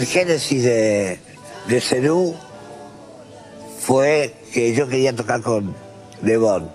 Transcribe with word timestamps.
el 0.00 0.06
génesis 0.06 0.64
de, 0.64 1.18
de 1.68 1.80
Cerú 1.82 2.34
fue 3.80 4.34
que 4.50 4.74
yo 4.74 4.88
quería 4.88 5.14
tocar 5.14 5.42
con 5.42 5.74
Lebón. 6.22 6.70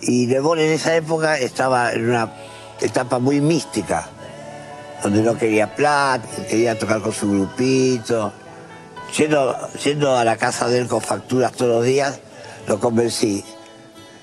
Y 0.00 0.26
Lebón 0.26 0.60
en 0.60 0.70
esa 0.70 0.96
época 0.96 1.36
estaba 1.36 1.92
en 1.92 2.08
una 2.08 2.32
etapa 2.80 3.18
muy 3.18 3.42
mística, 3.42 4.08
donde 5.02 5.20
no 5.20 5.36
quería 5.36 5.76
plata, 5.76 6.26
quería 6.48 6.78
tocar 6.78 7.02
con 7.02 7.12
su 7.12 7.30
grupito. 7.30 8.32
Yendo, 9.18 9.68
yendo 9.84 10.16
a 10.16 10.24
la 10.24 10.38
casa 10.38 10.68
de 10.68 10.78
él 10.78 10.88
con 10.88 11.02
facturas 11.02 11.52
todos 11.52 11.70
los 11.70 11.84
días, 11.84 12.18
lo 12.66 12.80
convencí. 12.80 13.44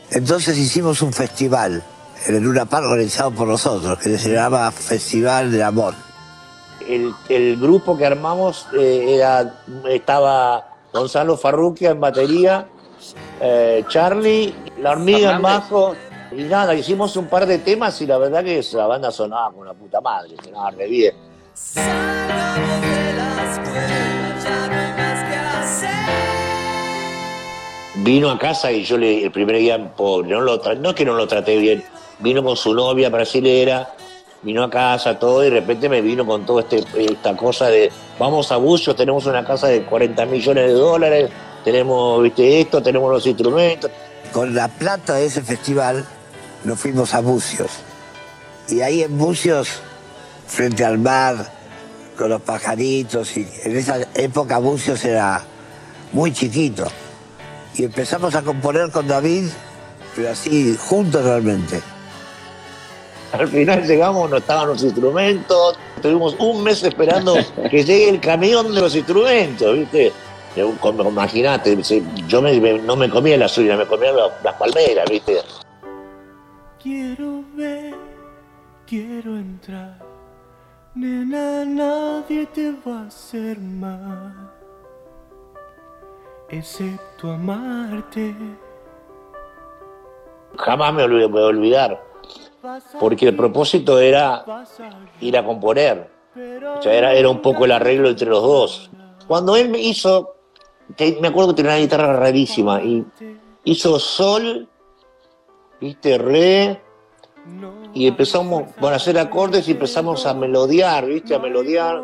Entonces 0.09 0.57
hicimos 0.57 1.04
un 1.04 1.13
festival 1.13 1.84
en 2.26 2.35
el 2.35 2.41
Luna 2.41 2.66
Park 2.66 2.88
organizado 2.88 3.30
por 3.30 3.48
nosotros, 3.48 3.99
que 3.99 4.18
se 4.18 4.32
llamaba 4.32 4.71
Festival 4.71 5.52
del 5.52 5.62
Amor. 5.62 6.07
El, 6.88 7.14
el 7.30 7.58
grupo 7.58 7.98
que 7.98 8.05
armamos 8.05 8.68
eh, 8.77 9.16
era, 9.16 9.62
estaba 9.90 10.77
Gonzalo 10.94 11.38
Farruquia 11.38 11.91
en 11.91 12.00
batería, 12.00 12.66
eh, 13.41 13.84
Charlie, 13.90 14.54
La 14.80 14.91
Hormiga 14.91 15.36
en 15.36 15.41
bajo, 15.41 15.96
y 16.32 16.44
nada, 16.44 16.73
hicimos 16.76 17.16
un 17.18 17.27
par 17.27 17.46
de 17.46 17.60
temas 17.60 18.02
y 18.02 18.05
la 18.05 18.18
verdad 18.18 18.44
que 18.44 18.63
la 18.73 18.88
banda 18.88 19.12
sonaba 19.12 19.52
con 19.52 19.66
la 19.66 19.73
puta 19.73 20.02
madre, 20.02 20.36
sonaba 20.44 20.72
re 20.72 20.88
bien. 20.88 21.16
Vino 27.96 28.30
a 28.30 28.40
casa 28.40 28.71
y 28.71 28.84
yo 28.84 28.98
le, 28.98 29.26
el 29.26 29.32
primer 29.32 29.58
día, 29.58 29.93
pobre, 29.96 30.30
no, 30.30 30.41
lo, 30.41 30.62
no 30.76 30.90
es 30.90 30.96
que 30.96 31.04
no 31.04 31.13
lo 31.13 31.27
traté 31.27 31.58
bien, 31.58 31.84
vino 32.20 32.43
con 32.43 32.55
su 32.55 32.74
novia 32.74 33.10
brasilera, 33.10 33.93
vino 34.48 34.63
a 34.63 34.70
casa, 34.70 35.20
todo, 35.20 35.43
y 35.43 35.49
de 35.49 35.59
repente 35.59 35.90
me 35.90 36.01
vino 36.01 36.26
con 36.26 36.45
toda 36.45 36.62
este, 36.62 36.85
esta 37.03 37.35
cosa 37.35 37.67
de, 37.67 37.91
vamos 38.17 38.49
a 38.53 38.55
Bucios, 38.55 38.95
tenemos 38.95 39.26
una 39.26 39.45
casa 39.45 39.67
de 39.67 39.84
40 39.84 40.26
millones 40.26 40.67
de 40.67 40.73
dólares, 40.73 41.29
tenemos, 41.65 42.23
viste, 42.23 42.62
esto, 42.62 42.81
tenemos 42.81 43.12
los 43.12 43.27
instrumentos. 43.27 43.91
Con 44.31 44.55
la 44.55 44.70
plata 44.70 45.15
de 45.15 45.25
ese 45.25 45.41
festival 45.41 46.05
nos 46.63 46.79
fuimos 46.79 47.13
a 47.13 47.20
Bucios. 47.20 47.71
Y 48.70 48.79
ahí 48.79 49.03
en 49.03 49.18
Bucios, 49.18 49.81
frente 50.48 50.85
al 50.85 50.98
mar, 50.98 51.51
con 52.18 52.29
los 52.29 52.41
pajaritos, 52.41 53.35
y 53.35 53.45
en 53.65 53.75
esa 53.75 53.98
época 54.15 54.59
Bucios 54.59 55.03
era 55.03 55.43
muy 56.13 56.31
chiquito. 56.31 56.87
Y 57.75 57.84
empezamos 57.84 58.34
a 58.34 58.43
componer 58.43 58.91
con 58.91 59.09
David, 59.09 59.49
pero 60.15 60.31
así, 60.31 60.77
juntos 60.79 61.21
realmente. 61.25 61.81
Al 63.38 63.48
final 63.48 63.84
llegamos, 63.85 64.30
no 64.30 64.38
estaban 64.38 64.68
los 64.68 64.84
instrumentos, 64.84 65.78
tuvimos 66.02 66.35
un 66.40 66.63
mes 66.63 66.81
esperando 66.84 67.35
que 67.69 67.84
llegue 67.84 68.09
el 68.09 68.19
camión 68.19 68.74
de 68.74 68.81
los 68.81 68.96
instrumentos, 68.96 69.74
¿viste? 69.78 70.12
Imagínate, 70.56 71.78
yo 72.28 72.41
me- 72.41 72.59
me- 72.59 72.80
no 72.80 72.96
me 72.96 73.09
comía 73.09 73.38
la 73.38 73.47
suya, 73.47 73.78
me 73.78 73.85
comía 73.85 74.12
la- 74.12 74.31
las 74.44 74.56
palmeras, 74.56 75.06
¿viste? 75.09 75.38
Quiero 76.81 77.44
ver, 77.56 77.94
quiero 78.88 79.38
entrar. 79.38 80.00
Nena, 80.96 81.63
nadie 81.63 82.47
te 82.47 82.72
va 82.88 83.02
a 83.03 83.08
hacer 83.08 83.59
mal. 83.59 84.34
Excepto 86.50 87.31
amarte. 87.31 88.34
Jamás 90.58 90.94
me 90.94 91.08
voy 91.28 91.42
a 91.44 91.46
olvidar, 91.46 92.04
porque 93.00 93.28
el 93.28 93.36
propósito 93.36 94.00
era 94.00 94.44
ir 95.22 95.38
a 95.38 95.46
componer. 95.46 96.10
O 96.78 96.82
sea, 96.82 96.94
era, 96.94 97.14
era 97.14 97.30
un 97.30 97.42
poco 97.42 97.66
el 97.66 97.72
arreglo 97.72 98.10
entre 98.10 98.30
los 98.30 98.42
dos. 98.42 98.92
Cuando 99.28 99.56
él 99.56 99.76
hizo, 99.76 100.36
me 101.20 101.28
acuerdo 101.28 101.50
que 101.50 101.58
tenía 101.58 101.72
una 101.72 101.82
guitarra 101.82 102.14
rarísima, 102.14 102.82
y 102.82 103.06
hizo 103.64 104.00
sol, 104.00 104.68
viste, 105.80 106.18
re, 106.18 106.82
y 107.94 108.08
empezamos 108.08 108.64
bueno, 108.80 108.94
a 108.94 108.98
hacer 108.98 109.18
acordes 109.18 109.68
y 109.68 109.72
empezamos 109.72 110.26
a 110.26 110.34
melodiar, 110.34 111.06
viste, 111.06 111.34
a 111.34 111.40
melodiar. 111.40 112.02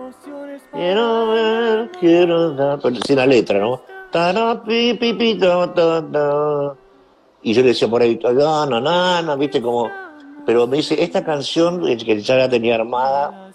Pero 2.81 3.03
sin 3.05 3.17
la 3.17 3.25
letra, 3.27 3.59
¿no? 3.59 3.81
Y 7.41 7.53
yo 7.53 7.61
le 7.61 7.69
decía 7.69 7.87
por 7.87 8.01
ahí, 8.01 8.19
na, 8.23 8.65
na, 8.65 9.21
na, 9.21 9.35
viste, 9.35 9.61
como. 9.61 9.89
Pero 10.45 10.67
me 10.67 10.77
dice, 10.77 11.01
esta 11.01 11.23
canción 11.23 11.85
que 11.97 12.21
ya 12.21 12.35
la 12.35 12.49
tenía 12.49 12.75
armada, 12.75 13.51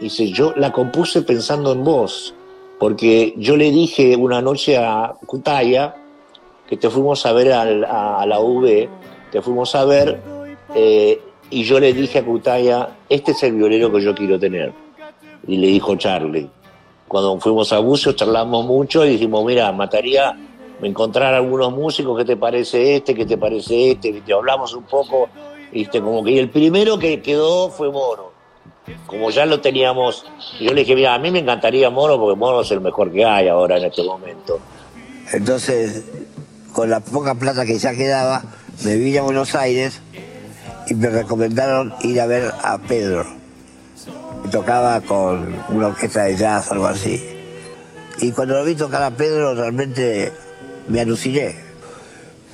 dice, 0.00 0.30
yo 0.30 0.52
la 0.56 0.72
compuse 0.72 1.22
pensando 1.22 1.72
en 1.72 1.84
vos, 1.84 2.34
porque 2.78 3.34
yo 3.36 3.56
le 3.56 3.70
dije 3.70 4.16
una 4.16 4.40
noche 4.40 4.76
a 4.78 5.14
Cutaya 5.26 5.94
que 6.68 6.76
te 6.76 6.90
fuimos 6.90 7.24
a 7.26 7.32
ver 7.32 7.52
a, 7.52 8.26
la 8.26 8.40
UV, 8.40 8.88
te 9.30 9.40
fuimos 9.40 9.74
a 9.74 9.84
ver, 9.84 10.20
eh, 10.74 11.20
y 11.50 11.62
yo 11.62 11.78
le 11.78 11.92
dije 11.92 12.18
a 12.18 12.24
Cutaya, 12.24 12.88
este 13.08 13.32
es 13.32 13.42
el 13.44 13.54
violero 13.54 13.92
que 13.92 14.00
yo 14.00 14.14
quiero 14.14 14.38
tener. 14.38 14.72
Y 15.46 15.58
le 15.58 15.68
dijo 15.68 15.94
Charlie. 15.96 16.50
Cuando 17.06 17.38
fuimos 17.38 17.72
a 17.72 17.78
Bucio 17.78 18.12
charlamos 18.12 18.64
mucho 18.66 19.04
y 19.04 19.10
dijimos, 19.10 19.44
mira, 19.44 19.70
mataría 19.70 20.36
encontrar 20.82 21.34
algunos 21.34 21.72
músicos, 21.72 22.18
¿qué 22.18 22.24
te 22.24 22.36
parece 22.36 22.96
este? 22.96 23.14
¿Qué 23.14 23.24
te 23.24 23.38
parece 23.38 23.92
este? 23.92 24.08
Y 24.08 24.20
te 24.22 24.32
hablamos 24.32 24.74
un 24.74 24.82
poco, 24.82 25.28
viste, 25.72 26.00
como 26.00 26.22
que 26.24 26.32
y 26.32 26.38
el 26.38 26.50
primero 26.50 26.98
que 26.98 27.20
quedó 27.22 27.70
fue 27.70 27.90
Moro. 27.90 28.32
Como 29.06 29.30
ya 29.30 29.46
lo 29.46 29.60
teníamos, 29.60 30.24
yo 30.60 30.72
le 30.72 30.82
dije, 30.82 30.94
mira, 30.94 31.14
a 31.14 31.18
mí 31.18 31.30
me 31.30 31.40
encantaría 31.40 31.90
Moro 31.90 32.18
porque 32.18 32.38
Moro 32.38 32.60
es 32.60 32.70
el 32.70 32.80
mejor 32.80 33.12
que 33.12 33.24
hay 33.24 33.48
ahora 33.48 33.78
en 33.78 33.84
este 33.84 34.02
momento. 34.04 34.60
Entonces, 35.32 36.04
con 36.72 36.88
la 36.88 37.00
poca 37.00 37.34
plata 37.34 37.66
que 37.66 37.78
ya 37.78 37.94
quedaba, 37.94 38.44
me 38.84 38.96
vine 38.96 39.18
a 39.18 39.22
Buenos 39.22 39.54
Aires 39.54 40.00
y 40.86 40.94
me 40.94 41.08
recomendaron 41.08 41.94
ir 42.02 42.20
a 42.20 42.26
ver 42.26 42.52
a 42.62 42.78
Pedro. 42.78 43.26
tocaba 44.50 45.00
con 45.00 45.56
una 45.70 45.88
orquesta 45.88 46.24
de 46.24 46.36
jazz, 46.36 46.70
algo 46.70 46.86
así. 46.86 47.20
Y 48.20 48.30
cuando 48.32 48.54
lo 48.54 48.64
vi 48.64 48.74
tocar 48.74 49.02
a 49.02 49.10
Pedro, 49.10 49.54
realmente 49.54 50.32
me 50.88 51.00
aluciné. 51.00 51.65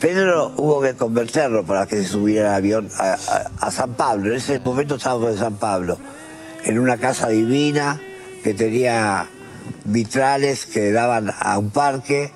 Pedro 0.02 0.50
hubo 0.56 0.80
que 0.82 0.94
convencerlo 0.96 1.62
para 1.62 1.86
que 1.86 1.94
se 1.96 2.04
subiera 2.06 2.50
al 2.50 2.56
avión 2.56 2.88
a, 2.98 3.16
a- 3.60 3.70
San 3.70 3.94
Pablo. 3.94 4.30
En 4.30 4.36
ese 4.36 4.58
momento 4.58 4.96
estábamos 4.96 5.30
en 5.30 5.38
San 5.38 5.54
Pablo, 5.54 5.96
en 6.64 6.80
una 6.80 6.96
casa 6.96 7.28
divina 7.28 8.00
que 8.42 8.52
tenía 8.52 9.26
vitrales 9.84 10.66
que 10.66 10.90
daban 10.90 11.30
a 11.38 11.56
un 11.56 11.70
parque. 11.70 12.32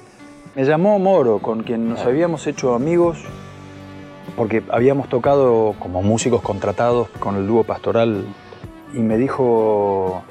Me 0.55 0.65
llamó 0.65 1.01
Moro, 1.01 1.41
con 1.41 1.65
quien 1.65 1.89
nos 1.89 2.01
habíamos 2.03 2.47
hecho 2.47 2.73
amigos, 2.73 3.19
porque 4.37 4.63
habíamos 4.71 5.09
tocado 5.09 5.75
como 5.81 6.03
músicos 6.05 6.43
contratados 6.43 7.09
con 7.19 7.35
el 7.35 7.49
dúo 7.49 7.65
pastoral, 7.65 8.25
y 8.95 9.01
me 9.01 9.19
dijo, 9.19 10.23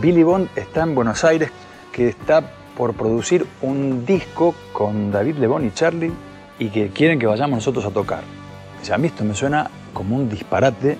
Billy 0.00 0.22
Bond 0.22 0.48
está 0.54 0.84
en 0.84 0.94
Buenos 0.94 1.24
Aires, 1.24 1.50
que 1.90 2.06
está 2.08 2.52
por 2.76 2.94
producir 2.94 3.46
un 3.62 4.06
disco 4.06 4.54
con 4.72 5.10
David 5.10 5.38
Lebón 5.38 5.66
y 5.66 5.72
Charlie, 5.72 6.12
y 6.58 6.68
que 6.68 6.88
quieren 6.90 7.18
que 7.18 7.26
vayamos 7.26 7.58
nosotros 7.58 7.84
a 7.84 7.90
tocar. 7.90 8.22
Dice, 8.80 8.94
a 8.94 8.98
mí 8.98 9.08
esto 9.08 9.24
me 9.24 9.34
suena 9.34 9.70
como 9.92 10.16
un 10.16 10.28
disparate, 10.28 10.98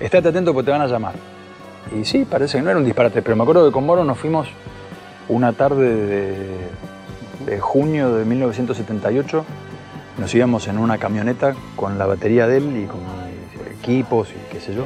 estate 0.00 0.28
atento 0.28 0.52
porque 0.52 0.66
te 0.66 0.70
van 0.72 0.82
a 0.82 0.86
llamar. 0.86 1.14
Y 1.98 2.04
sí, 2.04 2.24
parece 2.24 2.58
que 2.58 2.64
no 2.64 2.70
era 2.70 2.78
un 2.78 2.84
disparate, 2.84 3.22
pero 3.22 3.36
me 3.36 3.42
acuerdo 3.42 3.66
que 3.66 3.72
con 3.72 3.86
Moro 3.86 4.04
nos 4.04 4.18
fuimos 4.18 4.48
una 5.28 5.52
tarde 5.52 5.94
de, 5.94 6.36
de 7.46 7.60
junio 7.60 8.14
de 8.14 8.24
1978. 8.24 9.44
Nos 10.18 10.34
íbamos 10.34 10.66
en 10.68 10.78
una 10.78 10.98
camioneta 10.98 11.54
con 11.76 11.98
la 11.98 12.06
batería 12.06 12.46
de 12.46 12.58
él 12.58 12.76
y 12.76 12.86
con 12.86 13.00
equipos 13.80 14.28
y 14.30 14.52
qué 14.52 14.60
sé 14.60 14.74
yo. 14.74 14.84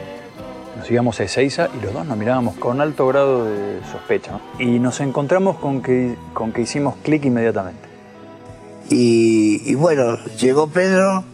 Nos 0.76 0.90
íbamos 0.90 1.20
a 1.20 1.24
Ezeiza 1.24 1.68
y 1.78 1.84
los 1.84 1.92
dos 1.92 2.06
nos 2.06 2.16
mirábamos 2.16 2.56
con 2.56 2.80
alto 2.80 3.06
grado 3.06 3.44
de 3.44 3.80
sospecha. 3.90 4.32
¿no? 4.32 4.40
Y 4.58 4.78
nos 4.78 5.00
encontramos 5.00 5.56
con 5.56 5.82
que, 5.82 6.16
con 6.32 6.52
que 6.52 6.62
hicimos 6.62 6.96
clic 7.02 7.24
inmediatamente. 7.24 7.89
Y, 8.90 9.62
y 9.64 9.74
bueno, 9.76 10.18
llegó 10.38 10.66
Pedro, 10.66 11.24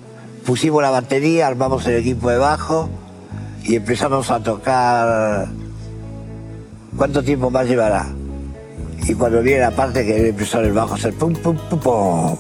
pusimos 0.45 0.83
la 0.83 0.91
batería, 0.91 1.47
armamos 1.47 1.87
el 1.87 1.97
equipo 1.97 2.31
de 2.31 2.39
bajo 2.39 2.89
y 3.65 3.77
empezamos 3.77 4.31
a 4.31 4.41
tocar. 4.41 5.49
¿Cuánto 6.97 7.23
tiempo 7.23 7.51
más 7.51 7.67
llevará? 7.67 8.07
Y 9.09 9.15
cuando 9.15 9.43
viene 9.43 9.61
la 9.61 9.71
parte 9.71 10.05
que 10.05 10.17
él 10.17 10.27
empezó 10.27 10.61
el 10.61 10.73
bajo 10.73 10.93
a 10.93 10.97
hacer 10.97 11.15
pum, 11.15 11.33
pum, 11.33 11.57
pum, 11.69 11.81
pum. 11.81 12.37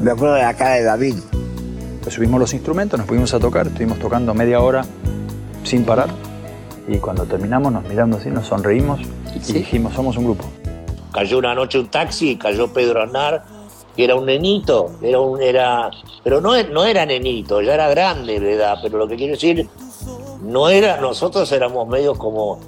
Me 0.00 0.10
acuerdo 0.10 0.34
de 0.34 0.42
la 0.42 0.54
cara 0.54 0.74
de 0.74 0.82
David. 0.82 1.16
Pues 2.02 2.14
subimos 2.14 2.40
los 2.40 2.52
instrumentos, 2.52 2.98
nos 2.98 3.06
pusimos 3.06 3.32
a 3.34 3.38
tocar, 3.38 3.68
estuvimos 3.68 3.98
tocando 3.98 4.34
media 4.34 4.60
hora 4.60 4.84
sin 5.62 5.84
parar. 5.84 6.08
Y 6.88 6.98
cuando 6.98 7.24
terminamos 7.24 7.72
nos 7.72 7.84
miramos 7.84 8.20
así, 8.20 8.30
nos 8.30 8.46
sonreímos 8.46 9.00
y 9.48 9.52
dijimos, 9.52 9.94
somos 9.94 10.16
un 10.16 10.24
grupo. 10.24 10.44
Cayó 11.12 11.38
una 11.38 11.54
noche 11.54 11.78
un 11.78 11.88
taxi 11.88 12.30
y 12.30 12.36
cayó 12.36 12.72
Pedro 12.72 13.02
Aznar, 13.02 13.44
que 13.96 14.04
era 14.04 14.14
un 14.14 14.26
nenito, 14.26 14.92
era 15.02 15.20
un, 15.20 15.40
era, 15.40 15.90
pero 16.24 16.40
no, 16.40 16.60
no 16.64 16.84
era 16.84 17.04
nenito, 17.04 17.60
ya 17.60 17.74
era 17.74 17.88
grande 17.88 18.40
de 18.40 18.54
edad, 18.54 18.78
pero 18.82 18.98
lo 18.98 19.08
que 19.08 19.16
quiero 19.16 19.34
decir, 19.34 19.68
no 20.42 20.68
era, 20.68 21.00
nosotros 21.00 21.50
éramos 21.52 21.86
medios 21.88 22.18
como, 22.18 22.60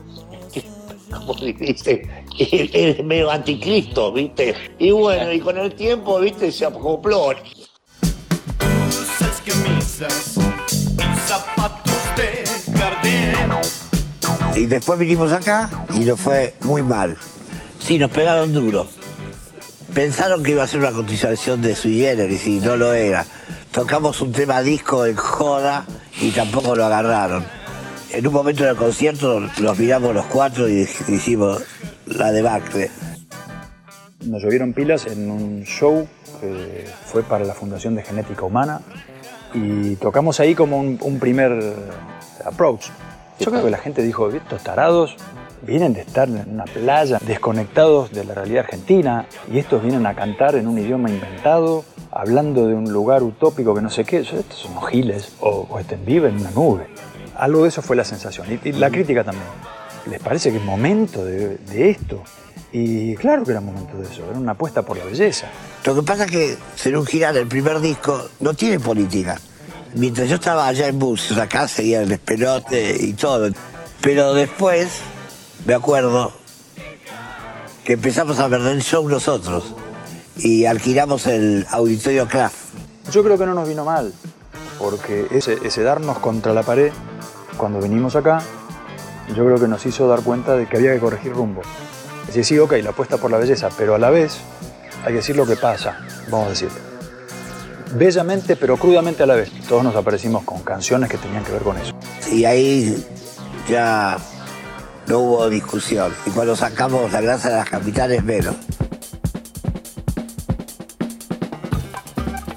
como 1.10 1.34
dice, 1.34 2.24
es 2.38 3.04
medio 3.04 3.30
anticristo, 3.30 4.12
¿viste? 4.12 4.54
Y 4.78 4.90
bueno, 4.90 5.32
y 5.32 5.40
con 5.40 5.58
el 5.58 5.74
tiempo, 5.74 6.20
¿viste? 6.20 6.52
Se 6.52 6.66
acopló. 6.66 7.32
Blusas, 8.58 9.42
camisas, 9.44 10.34
zapatos 11.26 11.94
de 12.16 12.44
Gardel. 12.78 13.34
Y 14.56 14.66
después 14.66 14.98
vinimos 14.98 15.32
acá 15.32 15.70
y 15.94 16.00
nos 16.00 16.20
fue 16.20 16.54
muy 16.62 16.82
mal. 16.82 17.16
Sí, 17.80 17.98
nos 17.98 18.10
pegaron 18.10 18.52
duro. 18.52 18.86
Pensaron 19.94 20.42
que 20.42 20.50
iba 20.50 20.64
a 20.64 20.66
ser 20.66 20.80
una 20.80 20.90
cotización 20.90 21.62
de 21.62 21.76
su 21.76 21.88
generis 21.88 22.48
y 22.48 22.58
no 22.58 22.74
lo 22.74 22.92
era. 22.92 23.24
Tocamos 23.70 24.20
un 24.22 24.32
tema 24.32 24.60
disco 24.60 25.06
en 25.06 25.14
joda 25.14 25.86
y 26.20 26.32
tampoco 26.32 26.74
lo 26.74 26.84
agarraron. 26.84 27.44
En 28.10 28.26
un 28.26 28.32
momento 28.32 28.64
del 28.64 28.74
concierto 28.74 29.40
los 29.60 29.78
miramos 29.78 30.12
los 30.12 30.26
cuatro 30.26 30.68
y 30.68 30.88
hicimos 31.06 31.62
la 32.06 32.32
debacle. 32.32 32.90
Nos 34.26 34.42
llovieron 34.42 34.72
pilas 34.72 35.06
en 35.06 35.30
un 35.30 35.62
show 35.62 36.08
que 36.40 36.86
fue 37.06 37.22
para 37.22 37.44
la 37.44 37.54
Fundación 37.54 37.94
de 37.94 38.02
Genética 38.02 38.44
Humana 38.44 38.80
y 39.52 39.94
tocamos 39.96 40.40
ahí 40.40 40.56
como 40.56 40.80
un, 40.80 40.98
un 41.02 41.20
primer 41.20 41.72
approach. 42.44 42.86
Yo 43.38 43.52
creo 43.52 43.64
que 43.64 43.70
la 43.70 43.78
gente 43.78 44.02
dijo, 44.02 44.28
estos 44.30 44.64
tarados 44.64 45.16
vienen 45.64 45.94
de 45.94 46.02
estar 46.02 46.28
en 46.28 46.48
una 46.48 46.64
playa 46.64 47.18
desconectados 47.26 48.12
de 48.12 48.24
la 48.24 48.34
realidad 48.34 48.64
argentina 48.64 49.26
y 49.50 49.58
estos 49.58 49.82
vienen 49.82 50.06
a 50.06 50.14
cantar 50.14 50.54
en 50.54 50.68
un 50.68 50.78
idioma 50.78 51.10
inventado, 51.10 51.84
hablando 52.10 52.66
de 52.66 52.74
un 52.74 52.92
lugar 52.92 53.22
utópico 53.22 53.74
que 53.74 53.80
no 53.80 53.90
sé 53.90 54.04
qué, 54.04 54.18
estos 54.18 54.58
son 54.58 54.80
giles 54.82 55.32
o, 55.40 55.78
estén 55.78 56.04
viven 56.04 56.36
en 56.36 56.40
una 56.42 56.50
nube. 56.50 56.86
Algo 57.36 57.62
de 57.62 57.68
eso 57.68 57.82
fue 57.82 57.96
la 57.96 58.04
sensación 58.04 58.46
y, 58.62 58.72
la 58.72 58.90
crítica 58.90 59.24
también. 59.24 59.46
¿Les 60.08 60.20
parece 60.20 60.50
que 60.50 60.58
es 60.58 60.64
momento 60.64 61.24
de, 61.24 61.58
esto? 61.90 62.22
Y 62.72 63.14
claro 63.16 63.44
que 63.44 63.52
era 63.52 63.60
momento 63.60 63.96
de 63.96 64.04
eso, 64.04 64.24
era 64.28 64.38
una 64.38 64.52
apuesta 64.52 64.82
por 64.82 64.96
la 64.96 65.04
belleza. 65.04 65.48
Lo 65.84 65.94
que 65.94 66.02
pasa 66.02 66.24
es 66.24 66.30
que 66.30 66.56
Serún 66.74 67.06
Girán, 67.06 67.36
el 67.36 67.46
primer 67.46 67.80
disco, 67.80 68.28
no 68.40 68.54
tiene 68.54 68.78
política. 68.78 69.40
Mientras 69.94 70.28
yo 70.28 70.36
estaba 70.36 70.66
allá 70.66 70.88
en 70.88 70.98
Bus, 70.98 71.32
acá 71.38 71.68
seguía 71.68 72.02
el 72.02 72.08
despelote 72.08 72.96
y 73.00 73.12
todo. 73.14 73.48
Pero 74.02 74.34
después, 74.34 75.00
me 75.64 75.74
acuerdo, 75.74 76.32
que 77.84 77.94
empezamos 77.94 78.38
a 78.38 78.48
perder 78.48 78.74
el 78.74 78.82
show 78.82 79.08
nosotros. 79.08 79.74
Y 80.36 80.64
alquilamos 80.64 81.26
el 81.26 81.66
auditorio 81.70 82.26
Kraft. 82.26 82.56
Yo 83.12 83.22
creo 83.22 83.38
que 83.38 83.46
no 83.46 83.54
nos 83.54 83.68
vino 83.68 83.84
mal, 83.84 84.12
porque 84.78 85.28
ese, 85.30 85.58
ese 85.62 85.82
darnos 85.82 86.18
contra 86.18 86.52
la 86.52 86.62
pared 86.62 86.92
cuando 87.56 87.80
vinimos 87.80 88.16
acá, 88.16 88.42
yo 89.28 89.44
creo 89.44 89.60
que 89.60 89.68
nos 89.68 89.86
hizo 89.86 90.08
dar 90.08 90.22
cuenta 90.22 90.56
de 90.56 90.66
que 90.66 90.76
había 90.76 90.92
que 90.92 90.98
corregir 90.98 91.32
rumbo. 91.32 91.62
Es 92.22 92.28
decir, 92.28 92.44
sí, 92.44 92.58
ok, 92.58 92.72
la 92.82 92.90
apuesta 92.90 93.18
por 93.18 93.30
la 93.30 93.38
belleza, 93.38 93.68
pero 93.76 93.94
a 93.94 93.98
la 93.98 94.10
vez 94.10 94.38
hay 95.04 95.12
que 95.12 95.16
decir 95.16 95.36
lo 95.36 95.46
que 95.46 95.56
pasa, 95.56 96.00
vamos 96.30 96.46
a 96.46 96.50
decir. 96.50 96.70
Bellamente, 97.94 98.56
pero 98.56 98.76
crudamente 98.76 99.22
a 99.22 99.26
la 99.26 99.36
vez. 99.36 99.52
Todos 99.68 99.84
nos 99.84 99.94
aparecimos 99.94 100.42
con 100.42 100.62
canciones 100.62 101.08
que 101.08 101.16
tenían 101.16 101.44
que 101.44 101.52
ver 101.52 101.62
con 101.62 101.76
eso. 101.78 101.94
Y 102.32 102.44
ahí 102.44 103.06
ya 103.68 104.18
no 105.08 105.18
hubo 105.18 105.48
discusión. 105.48 106.12
Y 106.26 106.30
cuando 106.30 106.56
sacamos 106.56 107.12
la 107.12 107.20
grasa 107.20 107.50
de 107.50 107.56
las 107.56 107.68
capitales, 107.68 108.24
menos. 108.24 108.54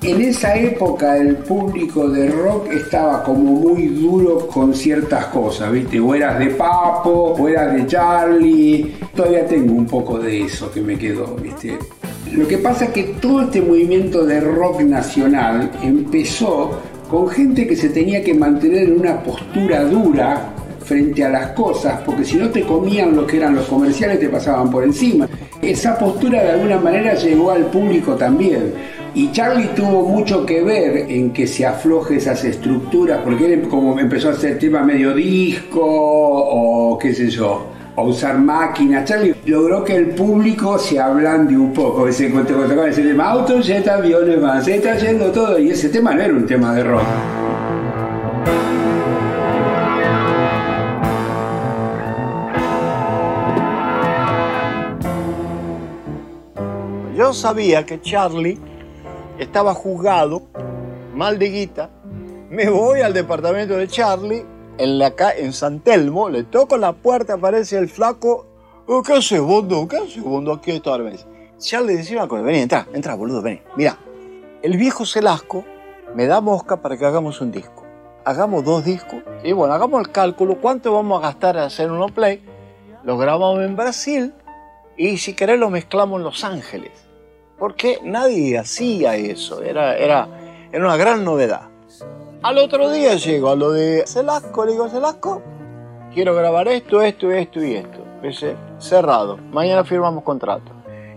En 0.01 0.21
esa 0.21 0.55
época 0.55 1.17
el 1.17 1.35
público 1.35 2.07
de 2.07 2.29
rock 2.29 2.71
estaba 2.71 3.23
como 3.23 3.51
muy 3.51 3.87
duro 3.87 4.47
con 4.47 4.73
ciertas 4.73 5.25
cosas, 5.25 5.69
¿viste? 5.71 5.99
O 5.99 6.13
de 6.13 6.55
Papo, 6.57 7.35
o 7.37 7.45
de 7.45 7.85
Charlie. 7.87 8.95
Todavía 9.13 9.45
tengo 9.45 9.73
un 9.73 9.85
poco 9.85 10.17
de 10.17 10.43
eso 10.43 10.71
que 10.71 10.79
me 10.79 10.97
quedó, 10.97 11.35
¿viste? 11.35 11.77
Lo 12.31 12.47
que 12.47 12.57
pasa 12.57 12.85
es 12.85 12.91
que 12.91 13.03
todo 13.19 13.41
este 13.41 13.61
movimiento 13.61 14.25
de 14.25 14.39
rock 14.39 14.81
nacional 14.81 15.71
empezó 15.81 16.79
con 17.09 17.27
gente 17.27 17.67
que 17.67 17.75
se 17.75 17.89
tenía 17.89 18.23
que 18.23 18.33
mantener 18.33 18.83
en 18.83 18.99
una 18.99 19.21
postura 19.21 19.83
dura 19.83 20.53
frente 20.87 21.23
a 21.23 21.29
las 21.29 21.47
cosas, 21.47 21.99
porque 22.05 22.23
si 22.23 22.37
no 22.37 22.49
te 22.49 22.63
comían 22.63 23.15
lo 23.15 23.27
que 23.27 23.37
eran 23.37 23.55
los 23.55 23.65
comerciales, 23.65 24.19
te 24.19 24.29
pasaban 24.29 24.71
por 24.71 24.83
encima. 24.83 25.27
Esa 25.61 25.97
postura 25.97 26.41
de 26.41 26.51
alguna 26.51 26.79
manera 26.79 27.13
llegó 27.13 27.51
al 27.51 27.65
público 27.65 28.15
también. 28.15 28.73
Y 29.13 29.31
Charlie 29.31 29.69
tuvo 29.75 30.03
mucho 30.03 30.45
que 30.45 30.63
ver 30.63 31.09
en 31.09 31.33
que 31.33 31.45
se 31.45 31.65
afloje 31.65 32.17
esas 32.17 32.43
estructuras, 32.43 33.19
porque 33.23 33.53
él 33.53 33.67
como 33.67 33.99
empezó 33.99 34.29
a 34.29 34.31
hacer 34.31 34.59
tema 34.59 34.83
medio 34.83 35.13
disco 35.13 35.81
o 35.83 36.97
qué 36.97 37.13
sé 37.13 37.29
yo, 37.29 37.65
o 37.95 38.03
usar 38.03 38.37
máquinas. 38.37 39.05
Charlie 39.05 39.35
logró 39.45 39.83
que 39.83 39.95
el 39.95 40.09
público 40.11 40.77
se 40.77 40.99
ablande 40.99 41.57
un 41.57 41.73
poco. 41.73 42.07
Ese 42.07 42.29
tema, 42.29 43.29
autos, 43.29 43.65
jet, 43.65 43.87
aviones, 43.87 44.39
van, 44.39 44.63
se 44.63 44.75
está 44.75 44.95
yendo 44.95 45.31
todo. 45.31 45.59
Y 45.59 45.71
ese 45.71 45.89
tema 45.89 46.13
no 46.13 46.21
era 46.21 46.33
un 46.33 46.45
tema 46.45 46.73
de 46.75 46.83
rock. 46.83 47.66
Yo 57.17 57.33
sabía 57.33 57.83
que 57.83 57.99
Charlie 57.99 58.59
estaba 59.39 59.73
juzgado, 59.73 60.43
mal 61.15 61.39
de 61.39 61.49
guita. 61.49 61.89
Me 62.51 62.69
voy 62.69 63.01
al 63.01 63.11
departamento 63.11 63.75
de 63.75 63.87
Charlie, 63.87 64.45
en, 64.77 64.99
la 64.99 65.11
en 65.35 65.51
San 65.51 65.79
Telmo, 65.79 66.29
le 66.29 66.43
toco 66.43 66.77
la 66.77 66.93
puerta, 66.93 67.33
aparece 67.33 67.79
el 67.79 67.89
flaco. 67.89 68.45
"Oh, 68.85 69.01
¿Qué 69.01 69.13
haces, 69.13 69.41
bondo? 69.41 69.87
¿Qué 69.87 69.97
haces, 69.97 70.21
bondo? 70.21 70.53
Aquí 70.53 70.69
está. 70.69 70.95
Charlie 71.57 71.95
decía 71.95 72.17
una 72.17 72.27
cosa, 72.27 72.43
vení, 72.43 72.59
entra, 72.59 72.85
entra, 72.93 73.15
boludo, 73.15 73.41
vení. 73.41 73.61
Mira, 73.75 73.97
el 74.61 74.77
viejo 74.77 75.03
Celasco 75.03 75.65
me 76.13 76.27
da 76.27 76.39
mosca 76.39 76.83
para 76.83 76.97
que 76.97 77.05
hagamos 77.07 77.41
un 77.41 77.51
disco. 77.51 77.83
Hagamos 78.25 78.63
dos 78.63 78.85
discos 78.85 79.23
y 79.43 79.53
bueno, 79.53 79.73
hagamos 79.73 80.01
el 80.01 80.11
cálculo, 80.11 80.61
¿cuánto 80.61 80.93
vamos 80.93 81.17
a 81.23 81.29
gastar 81.29 81.55
en 81.55 81.63
hacer 81.63 81.91
uno 81.91 82.09
play? 82.09 82.43
Lo 83.03 83.17
grabamos 83.17 83.63
en 83.63 83.75
Brasil 83.75 84.35
y 84.95 85.17
si 85.17 85.33
querés 85.33 85.57
lo 85.57 85.71
mezclamos 85.71 86.19
en 86.19 86.23
Los 86.23 86.43
Ángeles. 86.43 87.06
Porque 87.57 87.99
nadie 88.03 88.57
hacía 88.57 89.15
eso, 89.15 89.63
era, 89.63 89.97
era, 89.97 90.27
era 90.71 90.85
una 90.85 90.97
gran 90.97 91.23
novedad. 91.23 91.69
Al 92.43 92.59
otro 92.59 92.91
día 92.91 93.15
llego 93.15 93.49
a 93.49 93.55
lo 93.55 93.71
de 93.71 94.05
Celasco, 94.05 94.65
le 94.65 94.73
digo, 94.73 94.89
Celasco, 94.89 95.41
quiero 96.13 96.35
grabar 96.35 96.67
esto, 96.67 97.01
esto, 97.01 97.31
esto 97.31 97.63
y 97.63 97.75
esto. 97.75 98.05
Dice, 98.21 98.55
cerrado, 98.77 99.37
mañana 99.37 99.83
firmamos 99.83 100.23
contrato. 100.23 100.71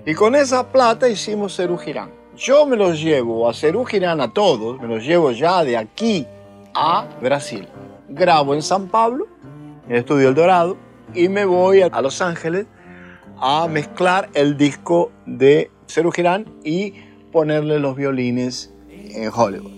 Y 0.06 0.14
con 0.14 0.34
esa 0.34 0.66
plata 0.66 1.08
hicimos 1.08 1.56
Cerú 1.56 1.76
Girán. 1.76 2.10
Yo 2.36 2.64
me 2.64 2.76
los 2.76 3.00
llevo 3.00 3.48
a 3.48 3.52
Cerú 3.52 3.84
Girán 3.84 4.20
a 4.22 4.32
todos, 4.32 4.80
me 4.80 4.88
los 4.88 5.04
llevo 5.04 5.30
ya 5.32 5.62
de 5.62 5.76
aquí 5.76 6.26
a 6.74 7.06
Brasil. 7.20 7.68
Grabo 8.08 8.54
en 8.54 8.62
San 8.62 8.88
Pablo, 8.88 9.26
en 9.86 9.92
el 9.92 9.98
Estudio 9.98 10.30
El 10.30 10.34
Dorado, 10.34 10.76
y 11.14 11.28
me 11.28 11.44
voy 11.44 11.82
a 11.82 12.00
Los 12.00 12.22
Ángeles 12.22 12.66
a 13.38 13.68
mezclar 13.68 14.30
el 14.34 14.56
disco 14.56 15.10
de 15.26 15.70
Girán 16.12 16.46
y 16.64 16.94
ponerle 17.32 17.80
los 17.80 17.96
violines 17.96 18.72
en 18.88 19.30
Hollywood. 19.34 19.72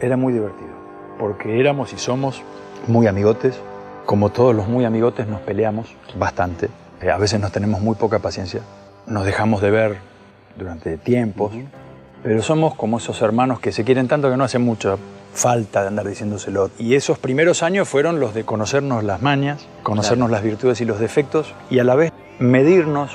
Era 0.00 0.16
muy 0.16 0.32
divertido, 0.32 0.70
porque 1.18 1.60
éramos 1.60 1.92
y 1.92 1.98
somos 1.98 2.42
muy 2.86 3.06
amigotes. 3.06 3.60
Como 4.06 4.30
todos 4.30 4.56
los 4.56 4.66
muy 4.66 4.86
amigotes 4.86 5.28
nos 5.28 5.40
peleamos 5.40 5.94
bastante. 6.18 6.68
Eh, 7.02 7.10
a 7.10 7.18
veces 7.18 7.38
nos 7.38 7.52
tenemos 7.52 7.82
muy 7.82 7.96
poca 7.96 8.18
paciencia. 8.18 8.62
Nos 9.06 9.26
dejamos 9.26 9.60
de 9.60 9.70
ver 9.70 9.98
durante 10.56 10.96
tiempos. 10.96 11.52
Pero 12.22 12.42
somos 12.42 12.74
como 12.74 12.98
esos 12.98 13.20
hermanos 13.22 13.60
que 13.60 13.72
se 13.72 13.84
quieren 13.84 14.08
tanto 14.08 14.30
que 14.30 14.36
no 14.36 14.44
hace 14.44 14.58
mucha 14.58 14.96
falta 15.32 15.82
de 15.82 15.88
andar 15.88 16.06
diciéndoselo. 16.06 16.70
Y 16.78 16.94
esos 16.94 17.18
primeros 17.18 17.62
años 17.62 17.88
fueron 17.88 18.20
los 18.20 18.34
de 18.34 18.44
conocernos 18.44 19.04
las 19.04 19.22
mañas, 19.22 19.66
conocernos 19.82 20.30
las 20.30 20.42
virtudes 20.42 20.80
y 20.80 20.84
los 20.84 21.00
defectos 21.00 21.54
y 21.70 21.78
a 21.78 21.84
la 21.84 21.94
vez 21.94 22.12
medirnos 22.38 23.12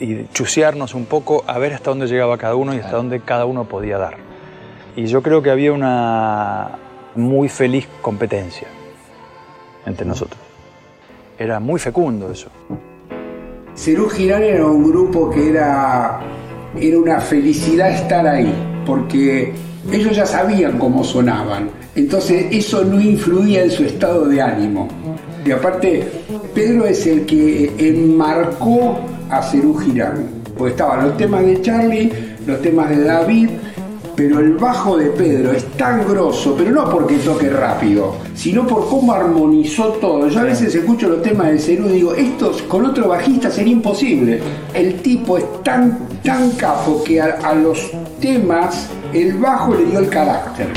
y 0.00 0.26
chusearnos 0.28 0.94
un 0.94 1.06
poco 1.06 1.44
a 1.46 1.58
ver 1.58 1.72
hasta 1.72 1.90
dónde 1.90 2.06
llegaba 2.06 2.36
cada 2.36 2.56
uno 2.56 2.74
y 2.74 2.78
hasta 2.78 2.96
dónde 2.96 3.20
cada 3.20 3.46
uno 3.46 3.64
podía 3.64 3.98
dar. 3.98 4.16
Y 4.96 5.06
yo 5.06 5.22
creo 5.22 5.42
que 5.42 5.50
había 5.50 5.72
una 5.72 6.72
muy 7.14 7.48
feliz 7.48 7.88
competencia 8.02 8.68
entre 9.86 10.06
nosotros. 10.06 10.40
Era 11.38 11.60
muy 11.60 11.78
fecundo 11.80 12.30
eso. 12.30 12.48
Cerú 13.74 14.08
Girán 14.10 14.42
era 14.42 14.66
un 14.66 14.84
grupo 14.84 15.30
que 15.30 15.50
era, 15.50 16.20
era 16.80 16.98
una 16.98 17.20
felicidad 17.20 17.90
estar 17.90 18.26
ahí, 18.26 18.52
porque 18.86 19.52
ellos 19.92 20.16
ya 20.16 20.26
sabían 20.26 20.78
cómo 20.78 21.04
sonaban, 21.04 21.70
entonces 21.94 22.46
eso 22.50 22.84
no 22.84 23.00
influía 23.00 23.64
en 23.64 23.70
su 23.70 23.84
estado 23.84 24.26
de 24.26 24.40
ánimo. 24.40 24.88
Y 25.44 25.50
aparte, 25.50 26.08
Pedro 26.54 26.86
es 26.86 27.06
el 27.06 27.26
que 27.26 27.72
enmarcó 27.78 29.00
a 29.28 29.42
Cerú 29.42 29.74
Girán, 29.76 30.26
porque 30.56 30.72
estaban 30.72 31.08
los 31.08 31.16
temas 31.16 31.44
de 31.44 31.60
Charlie, 31.60 32.12
los 32.46 32.62
temas 32.62 32.90
de 32.90 33.04
David, 33.04 33.50
pero 34.14 34.40
el 34.40 34.52
bajo 34.54 34.96
de 34.96 35.06
Pedro 35.10 35.52
es 35.52 35.64
tan 35.72 36.06
grosso, 36.06 36.54
pero 36.56 36.70
no 36.70 36.88
porque 36.90 37.16
toque 37.16 37.48
rápido, 37.48 38.16
sino 38.34 38.66
por 38.66 38.88
cómo 38.88 39.12
armonizó 39.12 39.88
todo. 39.94 40.28
Yo 40.28 40.40
a 40.40 40.44
veces 40.44 40.74
escucho 40.74 41.08
los 41.08 41.22
temas 41.22 41.48
del 41.48 41.60
Cerú 41.60 41.88
y 41.88 41.92
digo, 41.92 42.14
esto 42.14 42.52
con 42.68 42.86
otro 42.86 43.08
bajista 43.08 43.50
sería 43.50 43.72
imposible. 43.72 44.40
El 44.74 45.00
tipo 45.00 45.38
es 45.38 45.44
tan, 45.62 46.08
tan 46.22 46.50
capo 46.52 47.02
que 47.04 47.20
a, 47.20 47.38
a 47.42 47.54
los 47.54 47.90
temas 48.20 48.88
el 49.12 49.34
bajo 49.34 49.74
le 49.74 49.86
dio 49.86 49.98
el 49.98 50.08
carácter. 50.08 50.68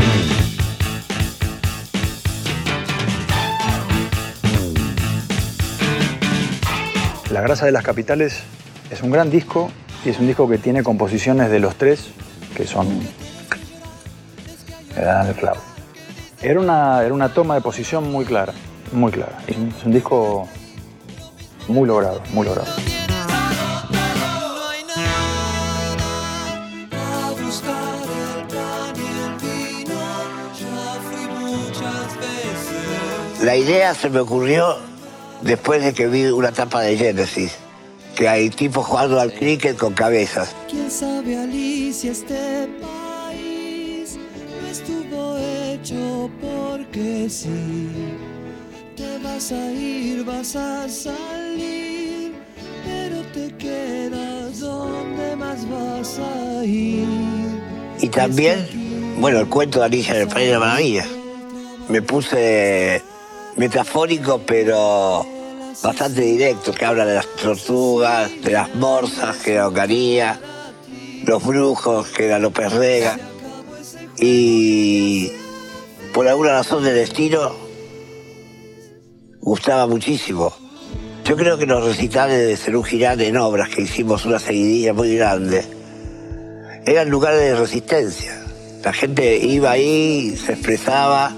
La 7.32 7.42
grasa 7.42 7.66
de 7.66 7.74
las 7.74 7.84
capitales 7.84 8.44
es 8.90 9.02
un 9.02 9.12
gran 9.12 9.30
disco 9.30 9.70
y 10.06 10.10
es 10.10 10.20
un 10.20 10.28
disco 10.28 10.48
que 10.48 10.58
tiene 10.58 10.84
composiciones 10.84 11.50
de 11.52 11.60
los 11.60 11.76
tres 11.76 12.12
que 12.56 12.66
son. 12.66 12.88
Dan 15.02 15.28
el 15.28 15.36
clavo. 15.36 15.62
Era 16.42 16.60
una, 16.60 17.04
era 17.04 17.14
una 17.14 17.30
toma 17.30 17.56
de 17.56 17.62
posición 17.62 18.12
muy 18.12 18.26
clara, 18.26 18.54
muy 18.92 19.12
clara. 19.12 19.38
Es 19.48 19.58
un, 19.58 19.70
es 19.70 19.86
un 19.86 19.92
disco 19.92 20.48
muy 21.68 21.88
logrado, 21.88 22.22
muy 22.34 22.46
logrado. 22.46 22.72
La 33.42 33.56
idea 33.56 33.94
se 33.94 34.10
me 34.10 34.20
ocurrió 34.20 34.76
después 35.42 35.84
de 35.84 35.94
que 35.94 36.08
vi 36.08 36.26
una 36.26 36.52
tapa 36.52 36.82
de 36.82 36.98
Genesis, 36.98 37.56
que 38.16 38.28
hay 38.28 38.50
tipos 38.50 38.88
jugando 38.88 39.20
al 39.20 39.32
cricket 39.34 39.78
con 39.78 39.94
cabezas. 39.94 40.56
¿Quién 40.68 40.90
sabe, 40.90 41.38
Alicia, 41.38 42.12
este 42.12 42.68
hecho 45.86 46.30
porque 46.42 47.30
sí? 47.30 47.92
Te 48.96 49.20
vas 49.20 49.52
a 49.52 49.72
ir, 49.72 50.24
vas 50.24 50.56
a 50.56 50.90
salir, 50.90 52.34
pero 52.84 53.22
te 53.34 53.56
quedas 53.58 54.60
donde 54.60 55.36
más 55.36 55.70
vas 55.70 56.20
a 56.20 56.66
ir. 56.66 57.06
Y 58.02 58.08
también, 58.08 58.68
bueno, 59.20 59.40
el 59.40 59.48
cuento 59.48 59.80
de 59.80 59.86
Alicia 59.86 60.16
en 60.16 60.22
el 60.22 60.28
País 60.28 60.48
de 60.48 60.52
las 60.54 60.62
Maravillas. 60.62 61.08
Me 61.90 62.02
puse 62.02 63.04
metafórico, 63.56 64.42
pero 64.44 65.24
bastante 65.84 66.22
directo, 66.22 66.72
que 66.74 66.84
habla 66.84 67.06
de 67.06 67.16
las 67.16 67.28
tortugas, 67.36 68.32
de 68.42 68.52
las 68.52 68.74
morsas, 68.74 69.38
que 69.38 69.54
era 69.54 69.68
Ocaría, 69.68 70.40
los 71.26 71.46
brujos, 71.46 72.08
que 72.08 72.26
era 72.26 72.40
López 72.40 72.74
Rega. 72.74 73.20
Y 74.18 75.30
por 76.16 76.30
alguna 76.30 76.52
razón 76.52 76.82
del 76.82 76.96
destino, 76.96 77.54
gustaba 79.42 79.86
muchísimo. 79.86 80.56
Yo 81.26 81.36
creo 81.36 81.58
que 81.58 81.66
los 81.66 81.84
recitales 81.84 82.48
de 82.48 82.56
Cerú 82.56 82.84
Girán 82.84 83.20
en 83.20 83.36
obras, 83.36 83.68
que 83.68 83.82
hicimos 83.82 84.24
una 84.24 84.40
seguidilla 84.40 84.94
muy 84.94 85.18
grande, 85.18 85.66
eran 86.86 87.10
lugares 87.10 87.42
de 87.42 87.56
resistencia. 87.58 88.42
La 88.82 88.94
gente 88.94 89.36
iba 89.46 89.72
ahí, 89.72 90.38
se 90.38 90.54
expresaba. 90.54 91.34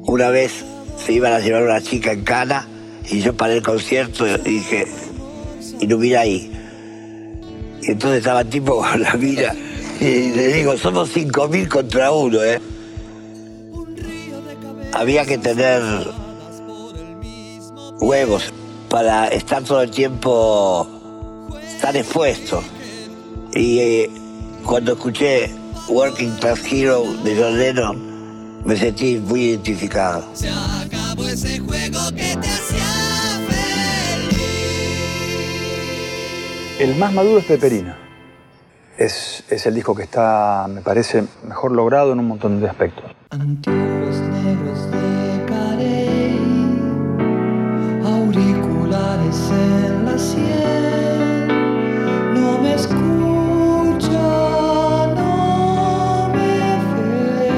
Una 0.00 0.30
vez 0.30 0.64
se 1.04 1.12
iban 1.12 1.32
a 1.32 1.38
llevar 1.38 1.62
una 1.62 1.80
chica 1.80 2.10
en 2.10 2.24
cana 2.24 2.66
y 3.08 3.20
yo 3.20 3.36
paré 3.36 3.58
el 3.58 3.62
concierto 3.62 4.26
y 4.26 4.38
dije, 4.38 4.88
ilumina 5.80 6.22
ahí. 6.22 6.50
Y 7.80 7.92
entonces 7.92 8.18
estaba 8.18 8.42
tipo 8.42 8.78
con 8.78 9.00
la 9.00 9.14
mira 9.14 9.54
y 10.00 10.32
le 10.32 10.48
digo, 10.48 10.76
somos 10.76 11.16
5.000 11.16 11.68
contra 11.68 12.10
uno, 12.10 12.42
¿eh? 12.42 12.60
Había 14.96 15.26
que 15.26 15.36
tener 15.36 15.82
huevos 18.00 18.50
para 18.88 19.28
estar 19.28 19.62
todo 19.62 19.82
el 19.82 19.90
tiempo 19.90 20.88
tan 21.82 21.96
expuesto. 21.96 22.62
Y 23.52 23.78
eh, 23.78 24.10
cuando 24.64 24.94
escuché 24.94 25.54
Working 25.90 26.36
Class 26.36 26.60
Hero 26.72 27.04
de 27.22 27.36
John 27.36 27.58
Lennon, 27.58 28.64
me 28.64 28.74
sentí 28.74 29.18
muy 29.18 29.50
identificado. 29.50 30.24
Se 30.32 30.48
acabó 30.48 31.28
ese 31.28 31.58
juego 31.58 31.98
que 32.16 32.34
te 32.34 32.48
hacía 32.48 32.86
feliz. 33.50 34.40
El 36.78 36.96
más 36.96 37.12
maduro 37.12 37.40
es 37.40 37.44
Peperina. 37.44 37.98
Es, 38.96 39.44
es 39.50 39.66
el 39.66 39.74
disco 39.74 39.94
que 39.94 40.04
está, 40.04 40.66
me 40.70 40.80
parece, 40.80 41.24
mejor 41.46 41.72
logrado 41.72 42.14
en 42.14 42.18
un 42.18 42.28
montón 42.28 42.62
de 42.62 42.66
aspectos. 42.66 43.15
Anteojos 43.30 44.20
negros 44.20 44.88
de 44.92 45.44
carey, 45.46 46.38
auriculares 48.04 49.50
en 49.50 50.04
la 50.04 50.16
sien, 50.16 51.48
no 52.34 52.58
me 52.62 52.74
escucha, 52.74 54.22
no 55.16 56.30
me 56.32 56.78
ve, 57.40 57.50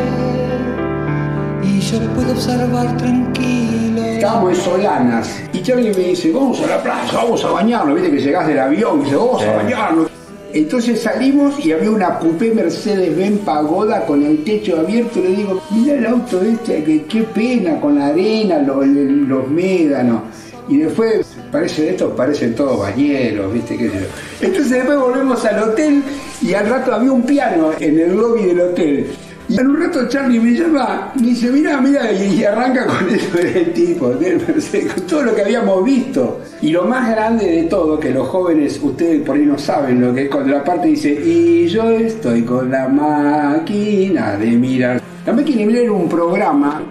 y 1.62 1.80
yo 1.80 1.98
puedo 2.14 2.32
observar 2.32 2.96
tranquilo. 2.96 4.02
Estábamos 4.04 4.58
en 4.58 4.64
Solanas. 4.64 5.42
Y 5.52 5.62
Charlie 5.62 5.90
me 5.90 6.02
dice, 6.02 6.32
vamos 6.32 6.62
a 6.62 6.66
la 6.66 6.82
playa, 6.82 7.12
vamos 7.12 7.44
a 7.44 7.50
bañarnos, 7.50 7.94
viste 7.94 8.10
que 8.10 8.22
llegás 8.22 8.46
del 8.46 8.58
avión, 8.58 9.00
y 9.00 9.04
dice, 9.04 9.16
vamos 9.16 9.42
a 9.42 9.52
bañarnos. 9.52 10.17
Entonces 10.52 11.02
salimos 11.02 11.64
y 11.64 11.72
había 11.72 11.90
una 11.90 12.18
coupé 12.18 12.52
Mercedes-Benz 12.54 13.40
Pagoda 13.40 14.06
con 14.06 14.24
el 14.24 14.44
techo 14.44 14.78
abierto. 14.78 15.20
Le 15.20 15.36
digo, 15.36 15.62
mira 15.70 15.94
el 15.94 16.06
auto 16.06 16.40
este, 16.42 17.04
qué 17.08 17.22
pena, 17.34 17.80
con 17.80 17.96
la 17.96 18.08
arena, 18.08 18.58
los, 18.60 19.48
médanos. 19.48 20.22
Y 20.68 20.78
después, 20.78 21.26
parecen 21.52 21.88
estos, 21.88 22.12
parecen 22.12 22.54
todos 22.54 22.78
bañeros, 22.78 23.52
¿viste? 23.52 23.76
¿Qué 23.76 23.88
sé 23.90 24.00
yo? 24.00 24.46
Entonces 24.46 24.70
después 24.70 24.98
volvemos 24.98 25.44
al 25.44 25.62
hotel 25.62 26.02
y 26.42 26.54
al 26.54 26.68
rato 26.68 26.94
había 26.94 27.12
un 27.12 27.22
piano 27.22 27.70
en 27.78 27.98
el 27.98 28.16
lobby 28.16 28.44
del 28.44 28.60
hotel. 28.60 29.06
Y 29.50 29.58
en 29.58 29.66
un 29.66 29.80
rato 29.80 30.06
Charlie 30.08 30.38
me 30.38 30.52
llama, 30.52 31.10
me 31.14 31.28
dice, 31.28 31.50
mira, 31.50 31.80
mira, 31.80 32.12
y, 32.12 32.34
y 32.34 32.44
arranca 32.44 32.84
con 32.84 33.08
eso 33.08 33.38
del 33.38 33.72
tipo, 33.72 34.12
con 34.12 35.06
todo 35.08 35.22
lo 35.22 35.34
que 35.34 35.40
habíamos 35.40 35.82
visto. 35.84 36.40
Y 36.60 36.68
lo 36.68 36.84
más 36.84 37.08
grande 37.10 37.46
de 37.46 37.62
todo, 37.62 37.98
que 37.98 38.10
los 38.10 38.28
jóvenes, 38.28 38.78
ustedes 38.82 39.22
por 39.22 39.36
ahí 39.36 39.46
no 39.46 39.56
saben 39.56 40.02
lo 40.02 40.12
que 40.12 40.24
es 40.24 40.28
cuando 40.28 40.52
la 40.52 40.62
parte 40.62 40.88
dice, 40.88 41.12
y 41.12 41.66
yo 41.66 41.88
estoy 41.90 42.42
con 42.42 42.70
la 42.70 42.88
máquina 42.88 44.36
de 44.36 44.50
mirar. 44.50 45.00
La 45.24 45.32
máquina 45.32 45.60
de 45.60 45.66
mirar 45.66 45.82
era 45.84 45.92
un 45.92 46.10
programa 46.10 46.82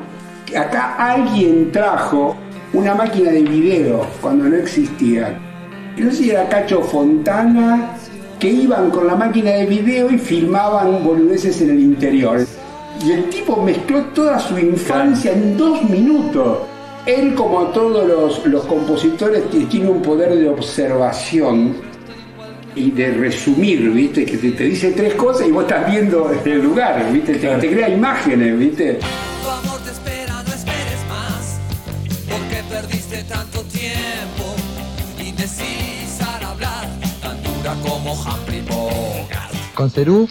que 0.43 0.57
acá 0.57 0.95
alguien 0.95 1.71
trajo 1.71 2.35
una 2.73 2.95
máquina 2.95 3.29
de 3.31 3.43
video 3.43 4.07
cuando 4.19 4.45
no 4.45 4.55
existía. 4.55 5.39
No 5.95 6.09
sé 6.09 6.17
si 6.17 6.29
era 6.31 6.49
Cacho 6.49 6.81
Fontana, 6.81 7.96
que 8.39 8.49
iban 8.49 8.91
con 8.91 9.07
la 9.07 9.15
máquina 9.15 9.51
de 9.51 9.65
video 9.65 10.11
y 10.11 10.17
filmaban 10.17 11.03
boludeces 11.03 11.61
en 11.61 11.71
el 11.71 11.79
interior. 11.79 12.45
Y 13.05 13.11
el 13.11 13.29
tipo 13.29 13.61
mezcló 13.61 14.01
toda 14.13 14.39
su 14.39 14.57
infancia 14.57 15.31
en 15.31 15.57
dos 15.57 15.83
minutos. 15.83 16.59
Él, 17.05 17.35
como 17.35 17.67
todos 17.67 18.07
los, 18.07 18.45
los 18.45 18.65
compositores, 18.65 19.43
tiene 19.69 19.89
un 19.89 20.01
poder 20.01 20.35
de 20.35 20.49
observación 20.49 21.75
y 22.77 22.91
de 22.91 23.11
resumir, 23.11 23.89
¿viste? 23.91 24.25
Que 24.25 24.37
te, 24.37 24.51
te 24.51 24.63
dice 24.65 24.91
tres 24.91 25.15
cosas 25.15 25.47
y 25.47 25.51
vos 25.51 25.63
estás 25.63 25.89
viendo 25.89 26.31
el 26.45 26.61
lugar, 26.61 27.11
¿viste? 27.11 27.35
Te, 27.35 27.47
te 27.57 27.71
crea 27.71 27.89
imágenes, 27.89 28.57
¿viste? 28.57 28.99
Tu 29.43 29.49
amor 29.49 29.79
te 29.83 29.91
espera, 29.91 30.43
no 30.43 30.53
esperes 30.53 31.01
más, 31.09 31.59
porque 32.29 32.63
perdiste 32.69 33.23
tanto 33.23 33.61
tiempo, 33.63 34.55
indecisa 35.23 36.37
al 36.37 36.43
hablar, 36.43 36.87
como. 37.75 38.15
Con 39.73 39.91
Cerú, 39.91 40.27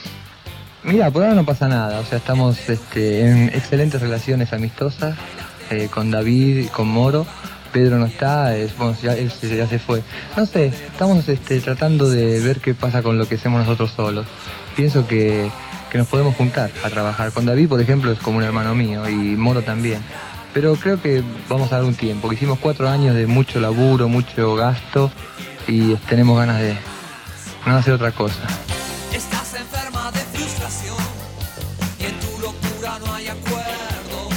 mira, 0.82 1.10
por 1.10 1.22
ahora 1.22 1.34
no 1.34 1.44
pasa 1.44 1.68
nada. 1.68 2.00
O 2.00 2.04
sea, 2.04 2.18
estamos 2.18 2.68
este, 2.68 3.20
en 3.20 3.48
excelentes 3.48 4.00
relaciones 4.00 4.52
amistosas 4.52 5.16
eh, 5.70 5.88
con 5.92 6.10
David, 6.10 6.68
con 6.68 6.88
Moro. 6.88 7.26
Pedro 7.72 7.98
no 7.98 8.06
está, 8.06 8.56
es- 8.56 8.72
ya, 9.02 9.14
ya 9.14 9.66
se 9.68 9.78
fue. 9.78 10.02
No 10.36 10.46
sé, 10.46 10.66
estamos 10.66 11.28
este, 11.28 11.60
tratando 11.60 12.08
de 12.08 12.40
ver 12.40 12.60
qué 12.60 12.74
pasa 12.74 13.02
con 13.02 13.18
lo 13.18 13.28
que 13.28 13.34
hacemos 13.36 13.60
nosotros 13.60 13.92
solos. 13.94 14.26
Pienso 14.74 15.06
que, 15.06 15.50
que 15.90 15.98
nos 15.98 16.06
podemos 16.08 16.34
juntar 16.36 16.70
a 16.84 16.90
trabajar. 16.90 17.32
Con 17.32 17.44
David, 17.46 17.68
por 17.68 17.80
ejemplo, 17.80 18.10
es 18.10 18.18
como 18.18 18.38
un 18.38 18.44
hermano 18.44 18.74
mío 18.74 19.08
y 19.08 19.14
Moro 19.36 19.62
también. 19.62 20.00
Pero 20.54 20.74
creo 20.76 21.00
que 21.02 21.22
vamos 21.50 21.70
a 21.70 21.76
dar 21.76 21.84
un 21.84 21.94
tiempo. 21.94 22.32
Hicimos 22.32 22.58
cuatro 22.58 22.88
años 22.88 23.14
de 23.14 23.26
mucho 23.26 23.60
laburo, 23.60 24.08
mucho 24.08 24.54
gasto 24.54 25.10
y 25.68 25.94
tenemos 26.08 26.38
ganas 26.38 26.60
de, 26.60 26.76
no 27.72 27.78
hacer 27.78 27.94
otra 27.94 28.12
cosa. 28.12 28.42
Estás 29.12 29.54
enferma 29.54 30.12
de 30.12 30.20
frustración 30.20 30.96
y 31.98 32.04
en 32.04 32.14
tu 32.20 32.40
locura 32.40 32.98
no 33.04 33.12
hay 33.12 33.26
acuerdo. 33.26 34.28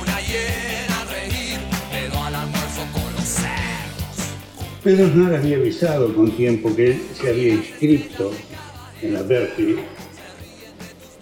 Una 0.00 0.20
hiena 0.20 1.00
a 1.00 1.04
reír, 1.06 1.58
pero 1.90 2.22
al 2.22 2.34
almuerzo 2.34 2.82
con 2.92 3.12
los 3.14 3.24
cerdos. 3.24 4.82
Pedro 4.84 5.06
Aznar 5.06 5.34
había 5.36 5.56
avisado 5.56 6.14
con 6.14 6.30
tiempo 6.32 6.74
que 6.76 6.92
él 6.92 7.02
se 7.14 7.30
había 7.30 7.54
inscrito 7.54 8.30
en 9.00 9.14
la 9.14 9.22
Berkeley 9.22 9.76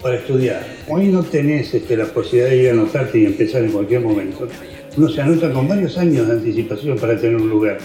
para 0.02 0.16
estudiar. 0.16 0.66
Hoy 0.88 1.07
no 1.09 1.23
tenés 1.23 1.73
este, 1.73 1.97
la 1.97 2.07
posibilidad 2.07 2.50
de 2.50 2.57
ir 2.57 2.68
a 2.71 2.73
anotarte 2.73 3.18
y 3.18 3.26
empezar 3.26 3.62
en 3.62 3.73
cualquier 3.73 4.00
momento. 4.00 4.49
Uno 4.97 5.09
se 5.09 5.21
anota 5.21 5.52
con 5.52 5.68
varios 5.68 5.97
años 5.99 6.26
de 6.26 6.33
anticipación 6.33 6.99
para 6.99 7.16
tener 7.16 7.37
un 7.37 7.49
lugar. 7.49 7.78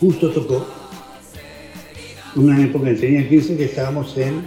Justo 0.00 0.30
tocó 0.30 0.75
una 2.36 2.62
época 2.62 2.90
en 2.90 3.00
tenía 3.00 3.28
15 3.28 3.56
que 3.56 3.64
estábamos 3.64 4.16
en, 4.18 4.42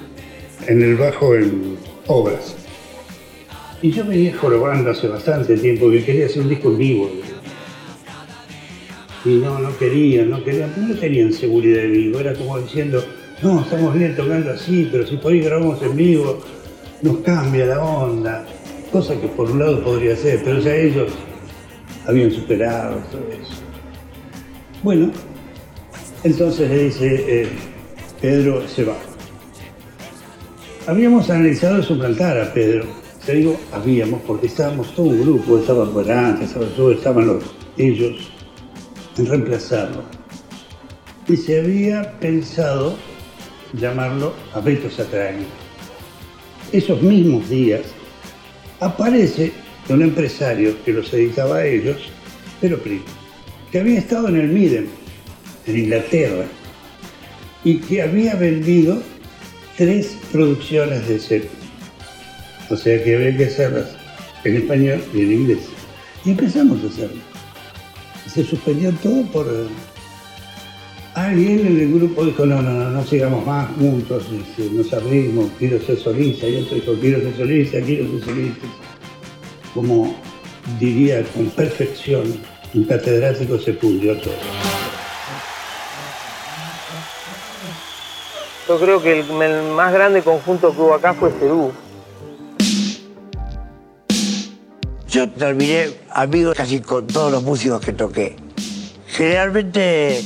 en 0.67 0.81
el 0.81 0.95
bajo 0.95 1.35
en 1.35 1.77
obras. 2.07 2.55
Y 3.81 3.91
yo 3.91 4.05
venía 4.05 4.35
jorobando 4.35 4.91
hace 4.91 5.07
bastante 5.07 5.57
tiempo 5.57 5.89
que 5.89 6.03
quería 6.03 6.25
hacer 6.27 6.43
un 6.43 6.49
disco 6.49 6.69
en 6.69 6.77
vivo. 6.77 7.11
Y 9.25 9.29
no, 9.35 9.59
no 9.59 9.77
querían, 9.77 10.29
no 10.29 10.43
querían, 10.43 10.73
no 10.77 10.95
tenían 10.95 11.33
seguridad 11.33 11.81
de 11.81 11.87
vivo. 11.87 12.19
Era 12.19 12.33
como 12.33 12.59
diciendo, 12.59 13.03
no, 13.41 13.61
estamos 13.61 13.93
bien 13.93 14.15
tocando 14.15 14.51
así, 14.51 14.87
pero 14.91 15.07
si 15.07 15.17
por 15.17 15.31
ahí 15.31 15.41
grabamos 15.41 15.81
en 15.81 15.95
vivo, 15.95 16.39
nos 17.01 17.17
cambia 17.19 17.65
la 17.65 17.83
onda. 17.83 18.45
Cosa 18.91 19.19
que 19.19 19.27
por 19.27 19.49
un 19.49 19.59
lado 19.59 19.83
podría 19.83 20.15
ser, 20.15 20.41
pero 20.43 20.59
ya 20.59 20.75
ellos 20.75 21.11
habían 22.05 22.31
superado 22.31 22.97
todo 23.11 23.21
eso. 23.31 23.61
Bueno, 24.83 25.11
entonces 26.23 26.69
le 26.69 26.83
dice, 26.85 27.41
eh, 27.43 27.47
Pedro 28.21 28.67
se 28.67 28.83
va. 28.83 28.97
Habíamos 30.87 31.29
analizado 31.29 31.81
suplantar 31.81 32.37
a 32.37 32.53
Pedro. 32.53 32.85
Te 33.25 33.33
digo, 33.35 33.57
habíamos, 33.71 34.21
porque 34.23 34.47
estábamos 34.47 34.93
todo 34.93 35.05
un 35.07 35.21
grupo, 35.21 35.59
estaba 35.59 35.85
Morán, 35.85 36.41
estaba 36.41 36.65
yo, 36.75 36.91
estaban 36.91 37.27
los, 37.27 37.43
ellos, 37.77 38.29
en 39.17 39.25
reemplazarlo. 39.25 40.03
Y 41.27 41.37
se 41.37 41.59
había 41.59 42.19
pensado 42.19 42.97
llamarlo 43.73 44.33
a 44.53 44.59
Beto. 44.59 44.89
Esos 46.71 47.01
mismos 47.01 47.49
días 47.49 47.81
aparece 48.79 49.53
un 49.87 50.01
empresario 50.01 50.75
que 50.83 50.91
los 50.91 51.13
editaba 51.13 51.57
a 51.57 51.65
ellos, 51.65 51.97
pero 52.59 52.77
primo, 52.79 53.03
que 53.71 53.79
había 53.79 53.99
estado 53.99 54.27
en 54.27 54.37
el 54.37 54.49
Midem, 54.49 54.87
en 55.67 55.77
Inglaterra, 55.77 56.45
y 57.63 57.77
que 57.77 58.01
había 58.01 58.35
vendido 58.35 59.01
tres 59.77 60.17
producciones 60.31 61.07
de 61.07 61.15
ese. 61.15 61.49
O 62.69 62.75
sea 62.75 63.03
que 63.03 63.15
había 63.15 63.35
que 63.35 63.45
hacerlas 63.45 63.87
en 64.43 64.57
español 64.57 65.03
y 65.13 65.21
en 65.21 65.31
inglés. 65.33 65.59
Y 66.25 66.31
empezamos 66.31 66.83
a 66.83 66.87
hacerlo. 66.87 67.21
Se 68.27 68.43
suspendió 68.43 68.91
todo 69.01 69.23
por... 69.31 69.47
Alguien 71.15 71.59
en 71.59 71.79
el 71.79 71.93
grupo 71.93 72.23
dijo, 72.23 72.45
no, 72.45 72.61
no, 72.61 72.71
no, 72.71 72.91
no 72.91 73.05
sigamos 73.05 73.45
más 73.45 73.69
juntos, 73.77 74.25
nos 74.71 74.93
abrimos, 74.93 75.49
quiero 75.57 75.81
ser 75.81 75.97
solista. 75.97 76.47
Y 76.47 76.57
otro 76.57 76.75
dijo, 76.75 76.93
quiero 77.01 77.21
ser 77.21 77.35
solista, 77.35 77.81
quiero 77.81 78.11
ser 78.11 78.25
solista. 78.25 78.67
Como 79.73 80.15
diría 80.79 81.23
con 81.33 81.47
perfección, 81.47 82.23
un 82.73 82.83
catedrático 82.83 83.57
se 83.59 83.73
pudrió 83.73 84.15
todo. 84.17 84.35
Yo 88.69 88.77
creo 88.77 89.01
que 89.01 89.21
el, 89.21 89.63
más 89.73 89.91
grande 89.91 90.21
conjunto 90.21 90.71
que 90.71 90.79
hubo 90.79 90.93
acá 90.93 91.15
fue 91.15 91.31
Cerú. 91.39 91.71
Yo 95.07 95.27
terminé 95.27 95.87
amigos 96.11 96.53
casi 96.55 96.79
con 96.79 97.07
todos 97.07 97.31
los 97.31 97.41
músicos 97.41 97.81
que 97.81 97.93
toqué. 97.93 98.35
Generalmente 99.07 100.23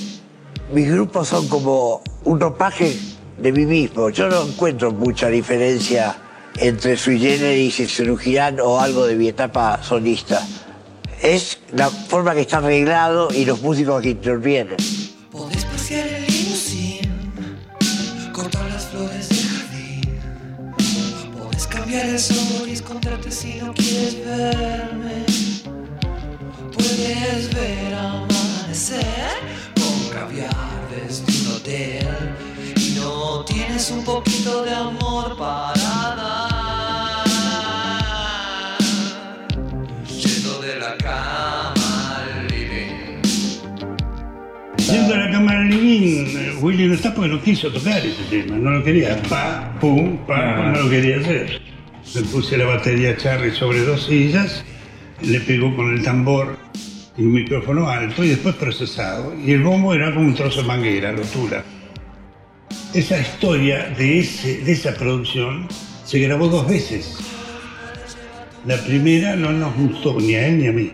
mis 0.73 0.91
grupos 0.91 1.29
son 1.29 1.47
como 1.47 2.01
un 2.25 2.38
ropaje 2.38 2.99
de 3.38 3.51
mí 3.53 3.65
mismo. 3.65 4.10
Yo 4.10 4.27
no 4.27 4.43
encuentro 4.43 4.91
mucha 4.91 5.29
diferencia 5.29 6.13
entre 6.58 6.97
Sui 6.97 7.19
Generis 7.19 7.79
y 7.79 7.88
Cerú 7.88 8.17
Girán 8.17 8.60
o 8.60 8.82
algo 8.82 9.06
de 9.06 9.15
mi 9.15 9.29
etapa 9.29 9.82
solista. 9.82 10.45
Es 11.21 11.60
la 11.71 11.89
forma 11.89 12.34
que 12.34 12.41
está 12.41 12.58
arreglado 12.58 13.29
y 13.34 13.45
los 13.45 13.62
músicos 13.62 14.01
que 14.01 14.10
intervienen. 14.10 14.75
Podés 21.93 22.01
cambiar 22.01 22.10
el 22.10 22.19
sol 22.19 23.23
y 23.27 23.32
si 23.32 23.53
no 23.62 23.71
quieres 23.71 24.25
verme. 24.25 25.25
Puedes 26.73 27.53
ver 27.53 27.93
amanecer 27.93 29.06
con 29.75 30.10
caviar 30.10 30.49
desde 30.89 31.23
un 31.23 31.56
hotel. 31.56 32.08
Y 32.77 32.99
no 32.99 33.45
tienes 33.45 33.91
un 33.91 34.03
poquito 34.03 34.63
de 34.63 34.73
amor 34.73 35.38
para 35.38 36.15
dar. 36.15 37.27
Yendo 40.08 40.62
de 40.62 40.79
la 40.79 40.97
cama 40.97 42.17
al 42.17 42.47
living. 42.47 43.21
Yendo 44.77 45.13
a 45.13 45.17
la 45.17 45.32
cámara 45.32 45.60
del 45.60 45.69
living, 45.69 46.58
Willy 46.60 46.88
no 46.88 46.95
está 46.95 47.13
porque 47.13 47.29
no 47.29 47.39
quiso 47.39 47.71
tocar 47.71 48.03
ese 48.03 48.23
tema, 48.32 48.58
no 48.58 48.71
lo 48.71 48.84
quería. 48.84 49.21
Pa, 49.29 49.71
pum, 49.79 50.17
pa, 50.25 50.71
no 50.71 50.82
lo 50.82 50.89
quería 50.89 51.19
hacer. 51.19 51.72
Le 52.15 52.21
puse 52.23 52.57
la 52.57 52.65
batería 52.65 53.17
Charlie 53.17 53.51
sobre 53.51 53.81
dos 53.81 54.05
sillas, 54.05 54.63
le 55.21 55.39
pegó 55.39 55.75
con 55.75 55.93
el 55.93 56.03
tambor 56.03 56.57
y 57.17 57.23
un 57.23 57.33
micrófono 57.33 57.89
alto 57.89 58.23
y 58.23 58.29
después 58.29 58.55
procesado. 58.55 59.33
Y 59.39 59.53
el 59.53 59.63
bombo 59.63 59.93
era 59.93 60.13
como 60.13 60.27
un 60.27 60.35
trozo 60.35 60.61
de 60.61 60.67
manguera, 60.67 61.11
rotura. 61.11 61.63
Esa 62.93 63.19
historia 63.19 63.89
de, 63.97 64.19
ese, 64.19 64.59
de 64.59 64.71
esa 64.73 64.93
producción 64.93 65.67
se 66.05 66.19
grabó 66.19 66.47
dos 66.47 66.67
veces. 66.67 67.17
La 68.65 68.77
primera 68.77 69.35
no 69.35 69.51
nos 69.51 69.75
gustó 69.75 70.19
ni 70.19 70.35
a 70.35 70.47
él 70.47 70.59
ni 70.59 70.67
a 70.67 70.71
mí. 70.71 70.91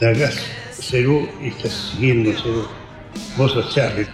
La 0.00 0.08
hagas 0.08 0.42
Cerú 0.72 1.28
está 1.42 1.68
siguiendo 1.68 2.32
Cerú. 2.32 2.66
Vos 3.36 3.52
sos 3.52 3.72
Charlie. 3.74 4.06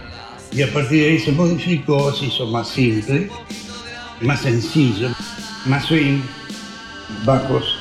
Y 0.51 0.61
a 0.61 0.71
partir 0.71 1.01
de 1.01 1.09
ahí 1.09 1.19
se 1.19 1.31
modificó, 1.31 2.13
se 2.13 2.27
hizo 2.27 2.45
más 2.47 2.69
simple, 2.69 3.29
más 4.21 4.41
sencillo, 4.41 5.09
más 5.65 5.85
swing, 5.85 6.21
bajos 7.25 7.77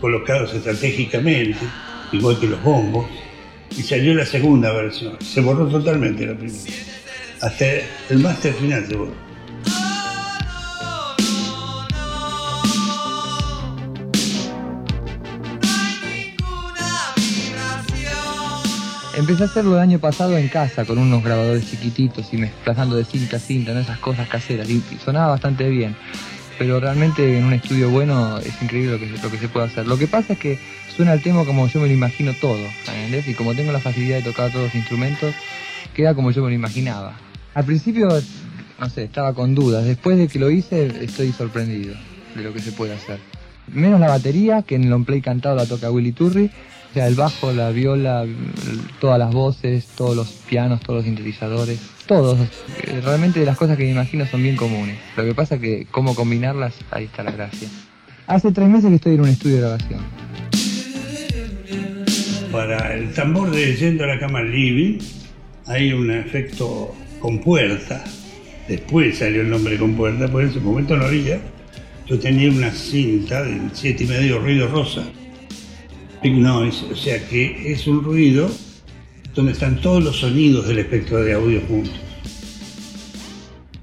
colocados 0.00 0.54
estratégicamente, 0.54 1.58
igual 2.12 2.38
que 2.38 2.46
los 2.46 2.62
bombos. 2.62 3.06
Y 3.76 3.82
salió 3.82 4.14
la 4.14 4.24
segunda 4.24 4.72
versión. 4.72 5.18
Se 5.20 5.40
borró 5.40 5.66
totalmente 5.66 6.26
la 6.26 6.34
primera. 6.34 6.58
Hasta 7.42 7.66
el 8.08 8.18
máster 8.20 8.54
final 8.54 8.86
se 8.86 8.96
borró. 8.96 9.26
Empecé 19.16 19.42
a 19.42 19.46
hacerlo 19.46 19.74
el 19.74 19.80
año 19.80 19.98
pasado 19.98 20.36
en 20.36 20.48
casa 20.48 20.84
con 20.84 20.98
unos 20.98 21.24
grabadores 21.24 21.68
chiquititos 21.70 22.32
y 22.32 22.36
desplazando 22.36 22.96
de 22.96 23.04
cinta 23.04 23.38
a 23.38 23.40
cinta, 23.40 23.78
esas 23.78 23.98
cosas 23.98 24.28
caseras. 24.28 24.68
Y 24.70 24.82
sonaba 25.02 25.28
bastante 25.28 25.68
bien. 25.68 25.96
Pero 26.58 26.80
realmente 26.80 27.38
en 27.38 27.44
un 27.44 27.52
estudio 27.52 27.90
bueno 27.90 28.38
es 28.38 28.62
increíble 28.62 28.92
lo 29.22 29.30
que, 29.30 29.38
se 29.38 29.48
puede 29.48 29.66
hacer. 29.66 29.86
Lo 29.86 29.98
que 29.98 30.06
pasa 30.06 30.32
es 30.32 30.38
que 30.38 30.58
suena 30.94 31.12
el 31.12 31.22
tema 31.22 31.44
como 31.44 31.68
yo 31.68 31.80
me 31.80 31.86
lo 31.86 31.92
imagino 31.92 32.32
todo, 32.40 32.64
¿entendés? 32.86 33.28
Y 33.28 33.34
como 33.34 33.54
tengo 33.54 33.72
la 33.72 33.80
facilidad 33.80 34.16
de 34.16 34.22
tocar 34.22 34.50
todos 34.50 34.66
los 34.66 34.74
instrumentos, 34.74 35.34
queda 35.94 36.14
como 36.14 36.30
yo 36.30 36.42
me 36.42 36.48
lo 36.48 36.54
imaginaba. 36.54 37.14
Al 37.52 37.64
principio, 37.64 38.08
no 38.78 38.88
sé, 38.88 39.04
estaba 39.04 39.34
con 39.34 39.54
dudas. 39.54 39.84
Después 39.84 40.16
de 40.16 40.28
que 40.28 40.38
lo 40.38 40.50
hice, 40.50 40.86
estoy 41.04 41.32
sorprendido 41.32 41.94
de 42.34 42.42
lo 42.42 42.52
que 42.52 42.60
se 42.60 42.72
puede 42.72 42.94
hacer. 42.94 43.18
Menos 43.72 44.00
la 44.00 44.08
batería, 44.08 44.62
que 44.62 44.76
en 44.76 44.84
el 44.84 44.92
on 44.92 45.04
play 45.04 45.20
cantado 45.20 45.56
la 45.56 45.66
toca 45.66 45.90
Willy 45.90 46.12
Turri. 46.12 46.50
O 46.90 46.94
sea, 46.94 47.08
el 47.08 47.14
bajo, 47.14 47.52
la 47.52 47.70
viola, 47.70 48.24
todas 49.00 49.18
las 49.18 49.32
voces, 49.32 49.86
todos 49.96 50.16
los 50.16 50.28
pianos, 50.48 50.80
todos 50.80 50.98
los 50.98 51.04
sintetizadores, 51.04 51.78
todos. 52.06 52.38
Eh, 52.38 53.00
Realmente 53.04 53.44
las 53.44 53.56
cosas 53.56 53.76
que 53.76 53.84
me 53.84 53.90
imagino 53.90 54.26
son 54.26 54.42
bien 54.42 54.56
comunes. 54.56 54.96
Lo 55.16 55.24
que 55.24 55.34
pasa 55.34 55.56
es 55.56 55.60
que 55.60 55.86
cómo 55.90 56.14
combinarlas, 56.14 56.74
ahí 56.90 57.04
está 57.04 57.22
la 57.22 57.32
gracia. 57.32 57.68
Hace 58.26 58.52
tres 58.52 58.68
meses 58.68 58.88
que 58.88 58.96
estoy 58.96 59.14
en 59.14 59.20
un 59.20 59.28
estudio 59.28 59.56
de 59.56 59.62
grabación. 59.62 60.00
Para 62.50 62.94
el 62.94 63.12
tambor 63.12 63.50
de 63.50 63.76
Yendo 63.76 64.04
a 64.04 64.06
la 64.06 64.18
cama 64.18 64.42
living 64.42 64.98
hay 65.66 65.92
un 65.92 66.10
efecto 66.10 66.94
con 67.20 67.40
puerta. 67.40 68.02
Después 68.68 69.18
salió 69.18 69.42
el 69.42 69.50
nombre 69.50 69.78
con 69.78 69.94
puerta, 69.94 70.26
porque 70.28 70.46
en 70.46 70.50
ese 70.50 70.60
momento 70.60 70.96
no 70.96 71.04
había. 71.04 71.40
Yo 72.06 72.18
tenía 72.18 72.50
una 72.50 72.70
cinta 72.70 73.42
de 73.42 73.60
siete 73.72 74.04
y 74.04 74.06
medio 74.06 74.38
ruido 74.38 74.68
rosa. 74.68 75.02
Big 76.22 76.34
noise, 76.34 76.84
o 76.90 76.96
sea 76.96 77.18
que 77.28 77.72
es 77.72 77.86
un 77.86 78.02
ruido 78.02 78.50
donde 79.36 79.52
están 79.52 79.82
todos 79.82 80.02
los 80.02 80.16
sonidos 80.18 80.66
del 80.66 80.78
espectro 80.78 81.22
de 81.22 81.34
audio 81.34 81.60
juntos. 81.68 81.92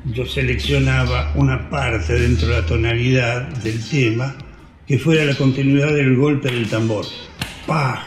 Yo 0.05 0.25
seleccionaba 0.25 1.31
una 1.35 1.69
parte 1.69 2.13
dentro 2.13 2.47
de 2.47 2.53
la 2.55 2.65
tonalidad 2.65 3.47
del 3.63 3.79
tema 3.87 4.35
que 4.87 4.97
fuera 4.97 5.23
la 5.23 5.35
continuidad 5.35 5.93
del 5.93 6.17
golpe 6.17 6.51
del 6.51 6.67
tambor. 6.67 7.05
¡Pah! 7.67 8.05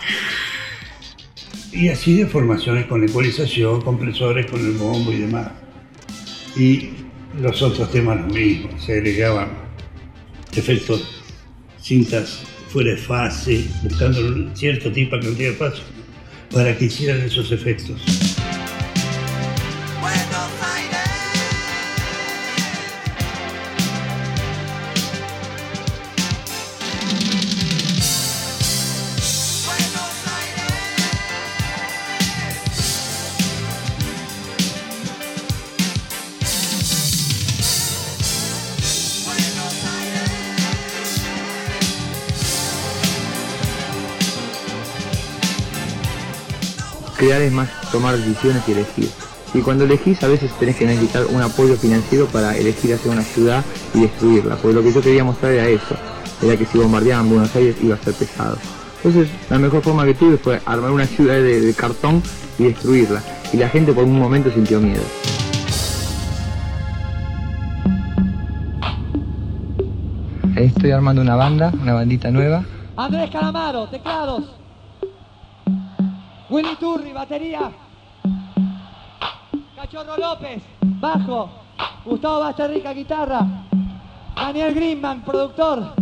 Y 1.72 1.88
así 1.88 2.16
de 2.16 2.26
formaciones 2.26 2.86
con 2.86 3.04
ecualización, 3.04 3.80
compresores 3.80 4.50
con 4.50 4.60
el 4.60 4.72
bombo 4.72 5.12
y 5.12 5.18
demás. 5.18 5.52
Y 6.56 6.90
los 7.40 7.62
otros 7.62 7.92
temas 7.92 8.20
lo 8.20 8.26
mismo, 8.26 8.70
se 8.78 8.94
agregaban 8.94 9.50
efectos, 10.54 11.22
cintas 11.80 12.42
fuera 12.68 12.90
de 12.90 12.96
fase, 12.96 13.64
buscando 13.84 14.54
cierto 14.56 14.90
tipo 14.90 15.16
de 15.16 15.22
cantidad 15.22 15.50
de 15.50 15.56
pasos 15.56 15.95
para 16.52 16.76
que 16.76 16.86
hicieran 16.86 17.22
esos 17.22 17.52
efectos. 17.52 18.35
Crear 47.26 47.42
es 47.42 47.50
más 47.50 47.68
tomar 47.90 48.16
decisiones 48.16 48.62
y 48.68 48.72
elegir. 48.72 49.08
Y 49.52 49.58
cuando 49.58 49.82
elegís 49.82 50.22
a 50.22 50.28
veces 50.28 50.48
tenés 50.60 50.76
que 50.76 50.86
necesitar 50.86 51.26
un 51.26 51.42
apoyo 51.42 51.74
financiero 51.74 52.26
para 52.26 52.56
elegir 52.56 52.94
hacer 52.94 53.10
una 53.10 53.22
ciudad 53.22 53.64
y 53.94 54.02
destruirla. 54.02 54.54
Porque 54.54 54.76
lo 54.76 54.80
que 54.84 54.92
yo 54.92 55.02
quería 55.02 55.24
mostrar 55.24 55.50
era 55.50 55.66
eso, 55.66 55.96
era 56.40 56.56
que 56.56 56.64
si 56.64 56.78
bombardeaban 56.78 57.28
Buenos 57.28 57.52
Aires 57.56 57.74
iba 57.82 57.96
a 57.96 57.98
ser 57.98 58.14
pesado. 58.14 58.56
Entonces 59.02 59.28
la 59.50 59.58
mejor 59.58 59.82
forma 59.82 60.04
que 60.04 60.14
tuve 60.14 60.36
fue 60.36 60.60
armar 60.64 60.92
una 60.92 61.04
ciudad 61.04 61.34
de, 61.34 61.60
de 61.62 61.74
cartón 61.74 62.22
y 62.60 62.62
destruirla. 62.62 63.20
Y 63.52 63.56
la 63.56 63.70
gente 63.70 63.92
por 63.92 64.04
un 64.04 64.20
momento 64.20 64.48
sintió 64.52 64.78
miedo. 64.78 65.02
Estoy 70.54 70.92
armando 70.92 71.22
una 71.22 71.34
banda, 71.34 71.72
una 71.82 71.92
bandita 71.92 72.30
nueva. 72.30 72.64
Andrés 72.96 73.30
Calamaro, 73.32 73.88
teclados. 73.88 74.44
Willy 76.48 76.76
Turri, 76.76 77.12
batería. 77.12 77.72
Cachorro 79.74 80.16
López, 80.16 80.62
bajo. 81.00 81.50
Gustavo 82.04 82.40
Basterrica, 82.40 82.92
guitarra. 82.92 83.46
Daniel 84.36 84.74
Greenman, 84.74 85.22
productor. 85.22 85.94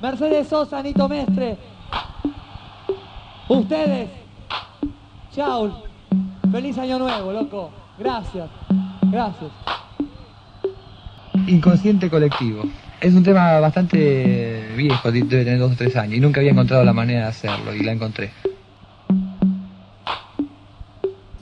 Mercedes 0.00 0.46
Sosa, 0.46 0.82
Nito 0.82 1.08
Mestre. 1.08 1.58
Ustedes. 3.48 4.10
Chau. 5.34 5.82
Feliz 6.52 6.78
año 6.78 6.98
nuevo, 6.98 7.32
loco. 7.32 7.70
Gracias. 7.98 8.48
Gracias. 9.10 9.50
Inconsciente 11.48 12.08
colectivo. 12.08 12.62
Es 13.00 13.14
un 13.14 13.22
tema 13.22 13.58
bastante 13.60 14.68
viejo, 14.76 15.10
debe 15.10 15.26
tener 15.26 15.58
dos 15.58 15.72
o 15.72 15.76
tres 15.76 15.96
años, 15.96 16.14
y 16.14 16.20
nunca 16.20 16.40
había 16.40 16.52
encontrado 16.52 16.84
la 16.84 16.92
manera 16.92 17.22
de 17.22 17.26
hacerlo, 17.26 17.74
y 17.74 17.82
la 17.82 17.92
encontré. 17.92 18.30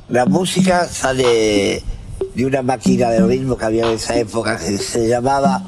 La 0.09 0.27
música 0.27 0.87
sale 0.87 1.83
de 2.35 2.47
una 2.47 2.61
máquina 2.61 3.09
de 3.09 3.27
ritmo 3.27 3.57
que 3.57 3.65
había 3.65 3.87
en 3.87 3.95
esa 3.95 4.15
época 4.19 4.59
que 4.59 4.77
se 4.77 5.09
llamaba 5.09 5.63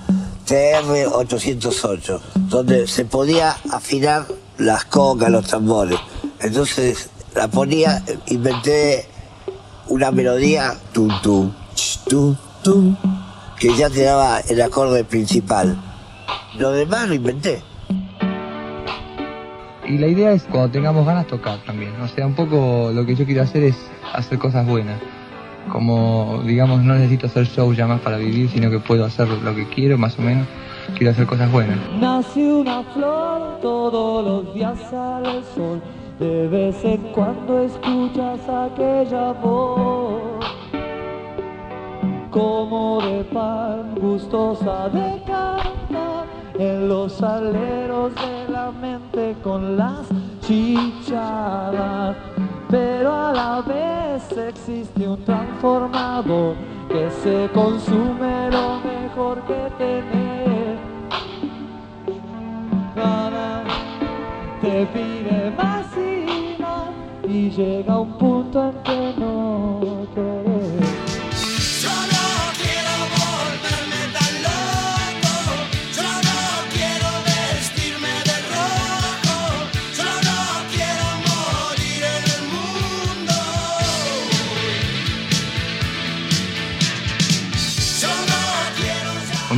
TR-808, 0.47 2.21
donde 2.49 2.87
se 2.87 3.07
podía 3.07 3.57
afinar 3.73 4.27
las 4.59 4.85
congas, 4.85 5.31
los 5.31 5.47
tambores. 5.47 5.99
Entonces 6.41 7.09
la 7.35 7.49
ponía, 7.49 8.05
inventé 8.27 9.07
una 9.89 10.11
melodía, 10.11 10.77
tum, 10.93 11.11
tum, 11.23 11.55
ch, 11.75 12.01
tum, 12.63 12.95
que 13.59 13.75
ya 13.75 13.89
te 13.89 14.03
daba 14.03 14.41
el 14.41 14.61
acorde 14.61 15.03
principal. 15.05 15.83
Lo 16.59 16.73
demás 16.73 17.09
lo 17.09 17.15
inventé. 17.15 17.63
Y 19.89 19.99
la 19.99 20.09
idea 20.09 20.33
es 20.33 20.43
cuando 20.45 20.71
tengamos 20.71 21.07
ganas 21.07 21.27
tocar 21.27 21.59
también. 21.65 21.93
O 22.01 22.09
sea, 22.09 22.27
un 22.27 22.35
poco 22.35 22.91
lo 22.93 23.07
que 23.07 23.15
yo 23.15 23.25
quiero 23.25 23.43
hacer 23.43 23.63
es 23.65 23.77
hacer 24.15 24.39
cosas 24.39 24.67
buenas. 24.67 25.01
Como, 25.71 26.43
digamos, 26.45 26.83
no 26.83 26.95
necesito 26.95 27.27
hacer 27.27 27.45
shows 27.47 27.77
ya 27.77 27.87
más 27.87 28.01
para 28.01 28.17
vivir, 28.17 28.49
sino 28.51 28.71
que 28.71 28.79
puedo 28.79 29.05
hacer 29.05 29.29
lo 29.29 29.55
que 29.55 29.67
quiero, 29.69 29.99
más 29.99 30.19
o 30.19 30.23
menos. 30.23 30.47
Quiero 30.97 31.13
hacer 31.13 31.27
cosas 31.27 31.51
buenas. 31.51 31.79
Nace 32.01 32.53
una 32.53 32.83
flor, 32.95 33.61
todos 33.61 34.25
los 34.25 34.55
días 34.55 34.79
sale 34.91 35.39
el 35.39 35.45
sol. 35.45 35.83
De 36.19 36.49
vez 36.49 36.85
en 36.85 36.99
cuando 37.13 37.63
escuchas 37.63 38.41
aquella 38.49 39.33
voz. 39.33 40.45
Como 42.31 43.01
de 43.03 43.25
pan, 43.25 43.95
gustosa 44.01 44.89
de 44.89 45.23
cantar. 45.27 45.56
En 46.59 46.89
los 46.89 47.23
aleros 47.23 48.15
de 48.15 48.49
la 48.51 48.71
mente 48.71 49.37
con 49.43 49.77
las 49.77 50.07
chichadas. 50.41 52.17
Pero 52.71 53.13
a 53.13 53.33
la 53.33 53.61
vez 53.61 54.37
existe 54.37 55.07
un 55.07 55.23
transformador 55.25 56.57
que 56.89 57.11
se 57.23 57.51
consume 57.53 58.51
lo 58.51 58.81
mejor 58.81 59.41
que 59.43 59.71
tener. 59.77 60.79
Gana, 62.95 63.63
te 64.63 64.87
pide 64.87 65.53
más 65.59 65.87
y 65.97 66.61
más 66.61 66.89
y 67.29 67.51
llega 67.51 68.01
un 68.01 68.13
punto 68.17 68.71
en 68.71 68.83
que 68.83 69.15
no 69.19 70.07
querés. 70.15 70.46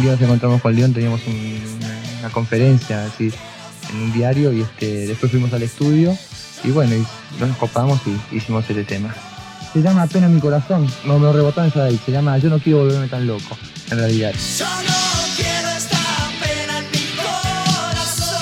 Día 0.09 0.13
nos 0.15 0.23
encontramos 0.23 0.61
con 0.63 0.75
León, 0.75 0.93
teníamos 0.95 1.21
un- 1.27 1.61
una 2.21 2.31
conferencia 2.31 3.05
así 3.05 3.33
en 3.91 3.97
un 4.03 4.13
diario 4.13 4.53
y 4.53 4.63
este, 4.63 5.07
después 5.07 5.31
fuimos 5.31 5.53
al 5.53 5.63
estudio 5.63 6.17
y 6.65 6.71
bueno, 6.71 6.95
y 6.95 7.05
nos 7.41 7.57
copamos 7.57 8.01
y 8.07 8.37
hicimos 8.37 8.65
este 8.69 8.85
tema. 8.85 9.15
Se 9.73 9.81
llama 9.83 10.07
Pena 10.07 10.29
mi 10.29 10.41
corazón, 10.41 10.87
no 11.05 11.19
me 11.19 11.27
lo 11.27 11.33
rebotaron 11.33 11.71
ya 11.73 11.83
de 11.85 11.89
ahí, 11.91 12.01
se 12.05 12.11
llama 12.13 12.39
Yo 12.39 12.49
no 12.51 12.59
quiero 12.59 12.79
volverme 12.81 13.09
tan 13.09 13.27
loco, 13.27 13.57
en 13.91 13.99
realidad. 13.99 14.33
Yo 14.59 14.65
no 14.65 15.37
quiero 15.37 15.69
esta 15.69 15.99
pena 16.43 16.79
en 16.79 16.85
mi 16.91 17.07
corazón. 17.17 18.39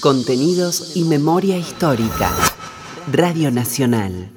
Contenidos 0.00 0.92
y 0.96 1.04
memoria 1.04 1.56
histórica. 1.56 2.30
Radio 3.10 3.50
Nacional. 3.50 4.30